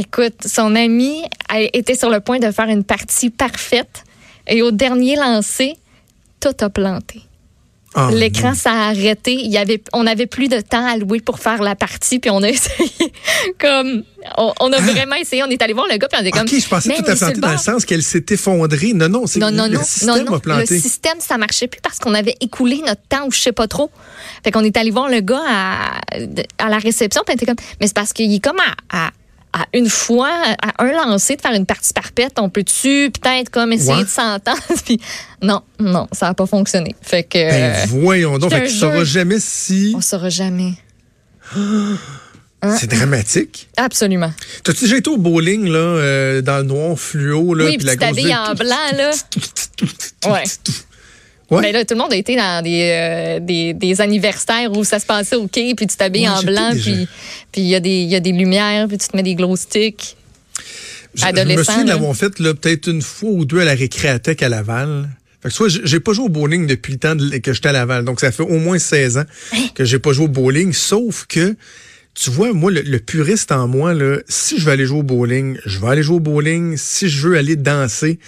écoute, 0.00 0.46
son 0.46 0.74
ami 0.74 1.22
a- 1.48 1.60
était 1.76 1.94
sur 1.94 2.10
le 2.10 2.20
point 2.20 2.38
de 2.38 2.50
faire 2.50 2.68
une 2.68 2.84
partie 2.84 3.30
parfaite. 3.30 4.04
Et 4.48 4.62
au 4.62 4.70
dernier 4.72 5.16
lancer, 5.16 5.76
tout 6.40 6.54
a 6.60 6.70
planté. 6.70 7.20
Ah, 7.94 8.08
L'écran 8.12 8.54
s'est 8.54 8.68
arrêté. 8.68 9.32
Il 9.34 9.50
y 9.50 9.58
avait, 9.58 9.82
on 9.92 10.04
n'avait 10.04 10.26
plus 10.26 10.46
de 10.48 10.60
temps 10.60 10.86
à 10.86 10.96
louer 10.96 11.18
pour 11.20 11.40
faire 11.40 11.60
la 11.60 11.74
partie, 11.74 12.20
puis 12.20 12.30
on 12.30 12.40
a 12.42 12.48
essayé 12.56 13.12
comme, 13.58 14.04
on, 14.38 14.52
on 14.60 14.72
a 14.72 14.78
vraiment 14.80 15.16
essayé. 15.16 15.42
On 15.42 15.48
est 15.50 15.60
allé 15.60 15.72
voir 15.72 15.86
le 15.90 15.96
gars, 15.98 16.06
puis 16.08 16.18
on 16.20 16.22
était 16.24 16.30
comme. 16.30 16.42
OK, 16.46 16.54
je 16.60 16.68
pensais 16.68 16.94
tout 16.94 17.10
à 17.10 17.16
planté 17.16 17.40
dans 17.40 17.50
le 17.50 17.58
sens 17.58 17.84
qu'elle 17.84 18.02
s'est 18.04 18.24
effondrée. 18.30 18.92
Non, 18.92 19.08
non, 19.08 19.26
c'est 19.26 19.40
Non, 19.40 19.50
non, 19.50 19.64
le 19.66 19.74
non, 19.74 19.82
système 19.82 20.18
non, 20.24 20.30
non. 20.30 20.34
a 20.36 20.40
planté. 20.40 20.74
Le 20.76 20.80
système, 20.80 21.18
ça 21.18 21.36
marchait 21.36 21.66
plus 21.66 21.80
parce 21.80 21.98
qu'on 21.98 22.14
avait 22.14 22.36
écoulé 22.40 22.80
notre 22.86 23.02
temps 23.08 23.26
ou 23.26 23.32
je 23.32 23.40
sais 23.40 23.52
pas 23.52 23.66
trop. 23.66 23.90
Fait 24.44 24.52
qu'on 24.52 24.62
est 24.64 24.76
allé 24.76 24.92
voir 24.92 25.08
le 25.08 25.20
gars 25.20 25.42
à, 25.48 26.00
à 26.58 26.68
la 26.68 26.78
réception, 26.78 27.22
puis 27.26 27.34
on 27.34 27.36
était 27.36 27.46
comme, 27.46 27.56
mais 27.80 27.88
c'est 27.88 27.96
parce 27.96 28.12
qu'il 28.12 28.32
est 28.32 28.42
comme 28.44 28.60
à, 28.90 29.06
à, 29.06 29.10
à 29.52 29.66
une 29.74 29.88
fois, 29.88 30.30
à 30.62 30.82
un 30.84 30.92
lancer 30.92 31.34
de 31.36 31.40
faire 31.40 31.52
une 31.54 31.66
partie 31.66 31.92
parfaite, 31.92 32.34
on 32.38 32.48
peut-tu 32.48 33.10
peut-être 33.10 33.50
comme 33.50 33.72
essayer 33.72 33.94
Ouais. 33.94 34.04
de 34.04 34.08
s'entendre? 34.08 34.58
Puis 34.84 35.00
non, 35.42 35.62
non, 35.80 36.06
ça 36.12 36.26
n'a 36.26 36.34
pas 36.34 36.46
fonctionné. 36.46 36.94
Fait 37.02 37.24
que 37.24 37.38
Ben, 37.38 37.74
euh, 37.74 37.84
voyons 37.88 38.38
donc. 38.38 38.50
Fait 38.50 38.62
que 38.62 38.68
tu 38.68 38.76
sauras 38.76 39.04
jamais 39.04 39.38
si 39.40 39.92
on 39.96 40.00
saura 40.00 40.28
jamais. 40.28 40.74
Hein? 42.62 42.76
c'est 42.78 42.90
dramatique. 42.90 43.70
Absolument. 43.78 44.30
T'as-tu 44.64 44.84
déjà 44.84 44.98
été 44.98 45.08
au 45.08 45.16
bowling, 45.16 45.66
là, 45.66 45.78
euh, 45.78 46.42
dans 46.42 46.58
le 46.58 46.64
noir 46.64 46.98
fluo, 46.98 47.54
là, 47.54 47.64
oui, 47.64 47.78
puis 47.78 47.86
la 47.86 47.92
tu 47.96 47.98
grosse 48.00 48.18
en 48.18 48.54
blanc, 48.54 48.76
là. 48.98 49.10
Ouais. 50.30 50.42
Ouais. 51.50 51.62
Ben 51.62 51.72
là, 51.72 51.84
tout 51.84 51.94
le 51.94 52.00
monde 52.00 52.12
a 52.12 52.16
été 52.16 52.36
dans 52.36 52.62
des, 52.62 52.90
euh, 52.92 53.40
des, 53.40 53.74
des 53.74 54.00
anniversaires 54.00 54.70
où 54.72 54.84
ça 54.84 54.98
se 55.00 55.06
passait 55.06 55.34
au 55.36 55.48
quai, 55.48 55.74
puis 55.74 55.86
tu 55.86 55.96
t'habilles 55.96 56.28
Ouais, 56.28 56.34
en 56.34 56.42
blanc, 56.42 56.70
puis 56.72 57.08
il 57.56 57.64
y, 57.68 57.74
a 57.74 57.80
des- 57.80 58.02
y 58.04 58.14
a 58.14 58.20
des 58.20 58.32
lumières, 58.32 58.86
puis 58.86 58.98
tu 58.98 59.08
te 59.08 59.16
mets 59.16 59.22
des 59.24 59.34
glow 59.34 59.56
sticks. 59.56 60.16
Je, 61.14 61.22
je 61.26 61.42
me 61.56 61.64
souviens 61.64 61.82
de 61.84 61.88
l'avoir 61.88 62.14
fait 62.16 62.30
peut-être 62.30 62.88
une 62.88 63.02
fois 63.02 63.30
ou 63.30 63.44
deux 63.44 63.58
à 63.60 63.64
la 63.64 63.74
récréathèque 63.74 64.42
à 64.44 64.48
Laval. 64.48 65.08
Fait 65.42 65.48
que 65.48 65.54
soit 65.54 65.68
j'ai 65.68 65.98
pas 66.00 66.12
joué 66.12 66.26
au 66.26 66.28
bowling 66.28 66.66
depuis 66.66 66.92
le 66.92 66.98
temps 67.00 67.16
que 67.16 67.52
j'étais 67.52 67.68
à 67.70 67.72
Laval. 67.72 68.04
Donc 68.04 68.20
ça 68.20 68.30
fait 68.30 68.42
au 68.44 68.58
moins 68.58 68.78
16 68.78 69.18
ans 69.18 69.24
Hein? 69.52 69.58
que 69.74 69.84
j'ai 69.84 69.98
pas 69.98 70.12
joué 70.12 70.26
au 70.26 70.28
bowling. 70.28 70.72
Sauf 70.72 71.26
que, 71.26 71.56
tu 72.14 72.30
vois, 72.30 72.52
moi, 72.52 72.70
le, 72.70 72.82
le 72.82 72.98
puriste 73.00 73.50
en 73.50 73.66
moi, 73.66 73.92
là, 73.94 74.18
si 74.28 74.60
je 74.60 74.66
veux 74.66 74.70
aller 74.72 74.86
jouer 74.86 75.00
au 75.00 75.02
bowling, 75.02 75.58
je 75.66 75.78
vais 75.80 75.88
aller 75.88 76.02
jouer 76.04 76.16
au 76.16 76.20
bowling. 76.20 76.76
Si 76.76 77.08
je 77.08 77.26
veux 77.26 77.36
aller 77.36 77.56
danser 77.56 78.20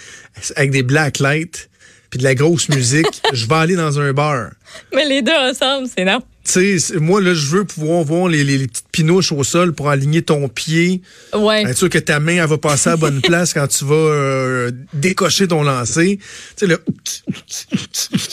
avec 0.57 0.71
des 0.71 0.83
black 0.83 1.19
lights 1.19 1.69
puis 2.13 2.19
de 2.19 2.23
la 2.25 2.35
grosse 2.35 2.69
musique, 2.69 3.07
je 3.33 3.47
vais 3.47 3.55
aller 3.55 3.75
dans 3.75 3.99
un 3.99 4.13
bar. 4.13 4.51
Mais 4.93 5.03
les 5.03 5.23
deux 5.23 5.31
ensemble, 5.33 5.87
c'est 5.97 6.05
non. 6.05 6.21
Tu 6.45 6.77
sais, 6.79 6.99
moi, 6.99 7.21
là, 7.21 7.33
je 7.33 7.47
veux 7.47 7.63
pouvoir 7.65 8.03
voir 8.03 8.27
les, 8.27 8.43
les- 8.43 8.59
les 8.59 8.67
petites 8.67 8.85
pinouches 8.91 9.31
au 9.31 9.43
sol 9.43 9.73
pour 9.73 9.89
aligner 9.89 10.21
ton 10.21 10.47
pied. 10.47 11.01
Ouais. 11.33 11.63
Être 11.63 11.75
sûr 11.75 11.89
que 11.89 11.97
ta 11.97 12.19
main, 12.19 12.43
elle 12.43 12.47
va 12.49 12.59
passer 12.59 12.89
à 12.89 12.91
la 12.91 12.97
bonne 12.97 13.19
place 13.23 13.51
quand 13.51 13.65
tu 13.65 13.83
vas 13.83 13.95
euh, 13.95 14.71
décocher 14.93 15.47
ton 15.47 15.63
lancer. 15.63 16.19
Tu 16.55 16.67
sais, 16.67 16.67
le 16.67 16.79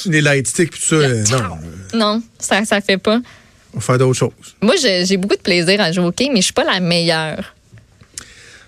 les 0.07 0.21
light 0.21 0.47
sticks, 0.47 0.73
puis 0.73 0.81
tout 0.81 0.87
ça. 0.89 0.95
euh, 0.97 1.25
non, 1.31 1.59
Non, 1.95 2.23
ça 2.39 2.65
ça 2.67 2.83
fait 2.83 2.99
pas. 2.99 3.21
on 3.73 3.79
va 3.79 3.81
faire 3.81 3.97
d'autres 3.99 4.19
choses. 4.19 4.33
Moi, 4.61 4.75
j'ai 4.77 5.17
beaucoup 5.17 5.37
de 5.37 5.41
plaisir 5.43 5.81
à 5.81 5.91
jouer 5.91 6.05
au 6.05 6.13
quai, 6.13 6.29
mais 6.29 6.41
je 6.41 6.45
suis 6.47 6.53
pas 6.53 6.65
la 6.65 6.81
meilleure. 6.81 7.55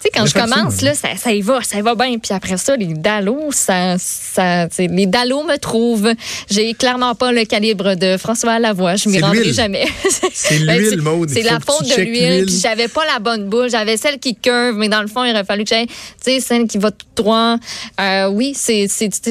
Sais, 0.03 0.11
quand 0.13 0.27
je 0.27 0.35
commence, 0.35 0.81
là, 0.83 0.95
ça, 0.95 1.09
ça 1.17 1.33
y 1.33 1.43
va, 1.43 1.63
ça 1.63 1.79
y 1.79 1.81
va 1.81 1.95
bien. 1.95 2.19
Puis 2.19 2.33
après 2.35 2.57
ça, 2.57 2.75
les 2.77 2.87
dallos, 2.95 3.51
ça, 3.53 3.95
ça, 3.99 4.67
les 4.79 5.07
dallos 5.07 5.45
me 5.45 5.57
trouvent. 5.59 6.13
J'ai 6.51 6.75
clairement 6.75 7.15
pas 7.15 7.31
le 7.31 7.45
calibre 7.45 7.95
de 7.95 8.17
François 8.17 8.59
Lavoie. 8.59 8.97
Je 8.97 9.09
m'y 9.09 9.21
rendrai 9.21 9.53
jamais. 9.53 9.87
C'est 10.33 10.59
Ben, 10.67 10.79
l'huile, 10.81 11.01
Maude. 11.03 11.31
C'est 11.31 11.43
la 11.43 11.61
faut 11.61 11.73
faute 11.79 11.89
de 11.97 12.03
l'huile. 12.03 12.47
Puis 12.47 12.59
j'avais 12.61 12.89
pas 12.89 13.05
la 13.07 13.21
bonne 13.21 13.49
bouche. 13.49 13.71
J'avais 13.71 13.97
celle 13.97 14.19
qui 14.19 14.35
curve, 14.35 14.77
mais 14.77 14.89
dans 14.89 15.03
le 15.03 15.07
fond, 15.09 15.23
il 15.25 15.31
aurait 15.31 15.45
fallu 15.45 15.63
que 15.65 15.71
j'aille, 15.71 15.87
tu 15.87 15.95
sais, 16.21 16.41
celle 16.41 16.67
qui 16.67 16.79
va 16.79 16.91
tout 16.91 17.07
droit. 17.15 17.57
Euh, 18.01 18.27
oui, 18.29 18.55
c'est 18.57 18.89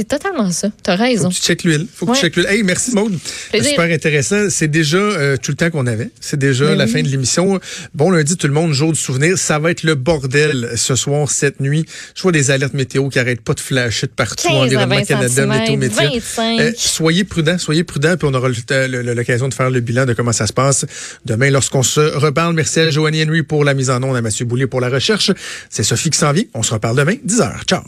totalement 0.08 0.52
ça. 0.52 0.70
T'as 0.84 0.96
Faut 0.96 1.04
raison. 1.04 1.30
que 1.30 1.34
tu 1.36 1.42
checkes 1.42 1.64
l'huile. 1.66 1.88
Faut 1.94 2.06
que 2.06 2.12
Ouais. 2.12 2.18
tu 2.18 2.24
checkes 2.24 2.36
l'huile. 2.38 2.48
Hey, 2.50 2.64
merci 2.64 2.92
Maude. 2.96 3.18
Super 3.54 3.92
intéressant. 3.92 4.50
C'est 4.50 4.70
déjà 4.70 4.98
euh, 4.98 5.36
tout 5.36 5.52
le 5.52 5.58
temps 5.58 5.70
qu'on 5.70 5.88
avait. 5.88 6.12
C'est 6.22 6.40
déjà 6.40 6.66
Ben 6.68 6.76
la 6.78 6.86
oui. 6.86 6.92
fin 6.92 7.02
de 7.02 7.08
l'émission. 7.10 7.60
Bon 7.94 8.10
lundi 8.12 8.38
tout 8.38 8.48
le 8.48 8.54
monde, 8.54 8.72
jour 8.74 8.94
du 8.94 9.00
souvenir. 9.00 9.38
Ça 9.38 9.60
va 9.60 9.72
être 9.72 9.84
le 9.84 9.96
bordel 9.96 10.61
ce 10.76 10.96
soir, 10.96 11.30
cette 11.30 11.60
nuit. 11.60 11.86
Je 12.16 12.22
vois 12.22 12.32
des 12.32 12.52
alertes 12.52 12.74
météo 12.74 13.10
qui 13.10 13.20
arrêtent 13.20 13.42
pas 13.42 13.54
de 13.54 13.60
flasher 13.60 14.08
de 14.08 14.12
partout. 14.12 14.48
15 14.48 14.54
à 14.58 14.60
Environnement 14.62 14.96
20 14.96 15.04
Canada, 15.06 15.46
Météo. 15.78 16.10
25. 16.12 16.60
Euh, 16.60 16.72
soyez 16.78 17.24
prudents, 17.24 17.58
soyez 17.58 17.84
prudents, 17.84 18.16
puis 18.18 18.28
on 18.30 18.34
aura 18.34 18.50
le- 18.50 19.14
l'occasion 19.14 19.48
de 19.50 19.54
faire 19.54 19.70
le 19.70 19.80
bilan 19.80 20.06
de 20.06 20.14
comment 20.14 20.32
ça 20.34 20.48
se 20.48 20.54
passe 20.54 20.86
demain 21.26 21.50
lorsqu'on 21.50 21.84
se 21.84 22.00
reparle. 22.00 22.54
Merci 22.56 22.80
à 22.82 22.90
Joanny 22.90 23.24
Henry 23.24 23.44
pour 23.44 23.64
la 23.64 23.74
mise 23.74 23.90
en 23.90 24.02
onde, 24.04 24.16
à 24.16 24.22
Mathieu 24.22 24.46
Boulay 24.46 24.68
pour 24.68 24.82
la 24.82 24.90
recherche. 24.90 25.32
C'est 25.70 25.84
Sophie 25.84 26.10
qui 26.10 26.18
s'en 26.18 26.32
vient. 26.32 26.44
On 26.54 26.64
se 26.64 26.74
reparle 26.74 26.98
demain, 26.98 27.16
10h. 27.26 27.64
Ciao. 27.66 27.82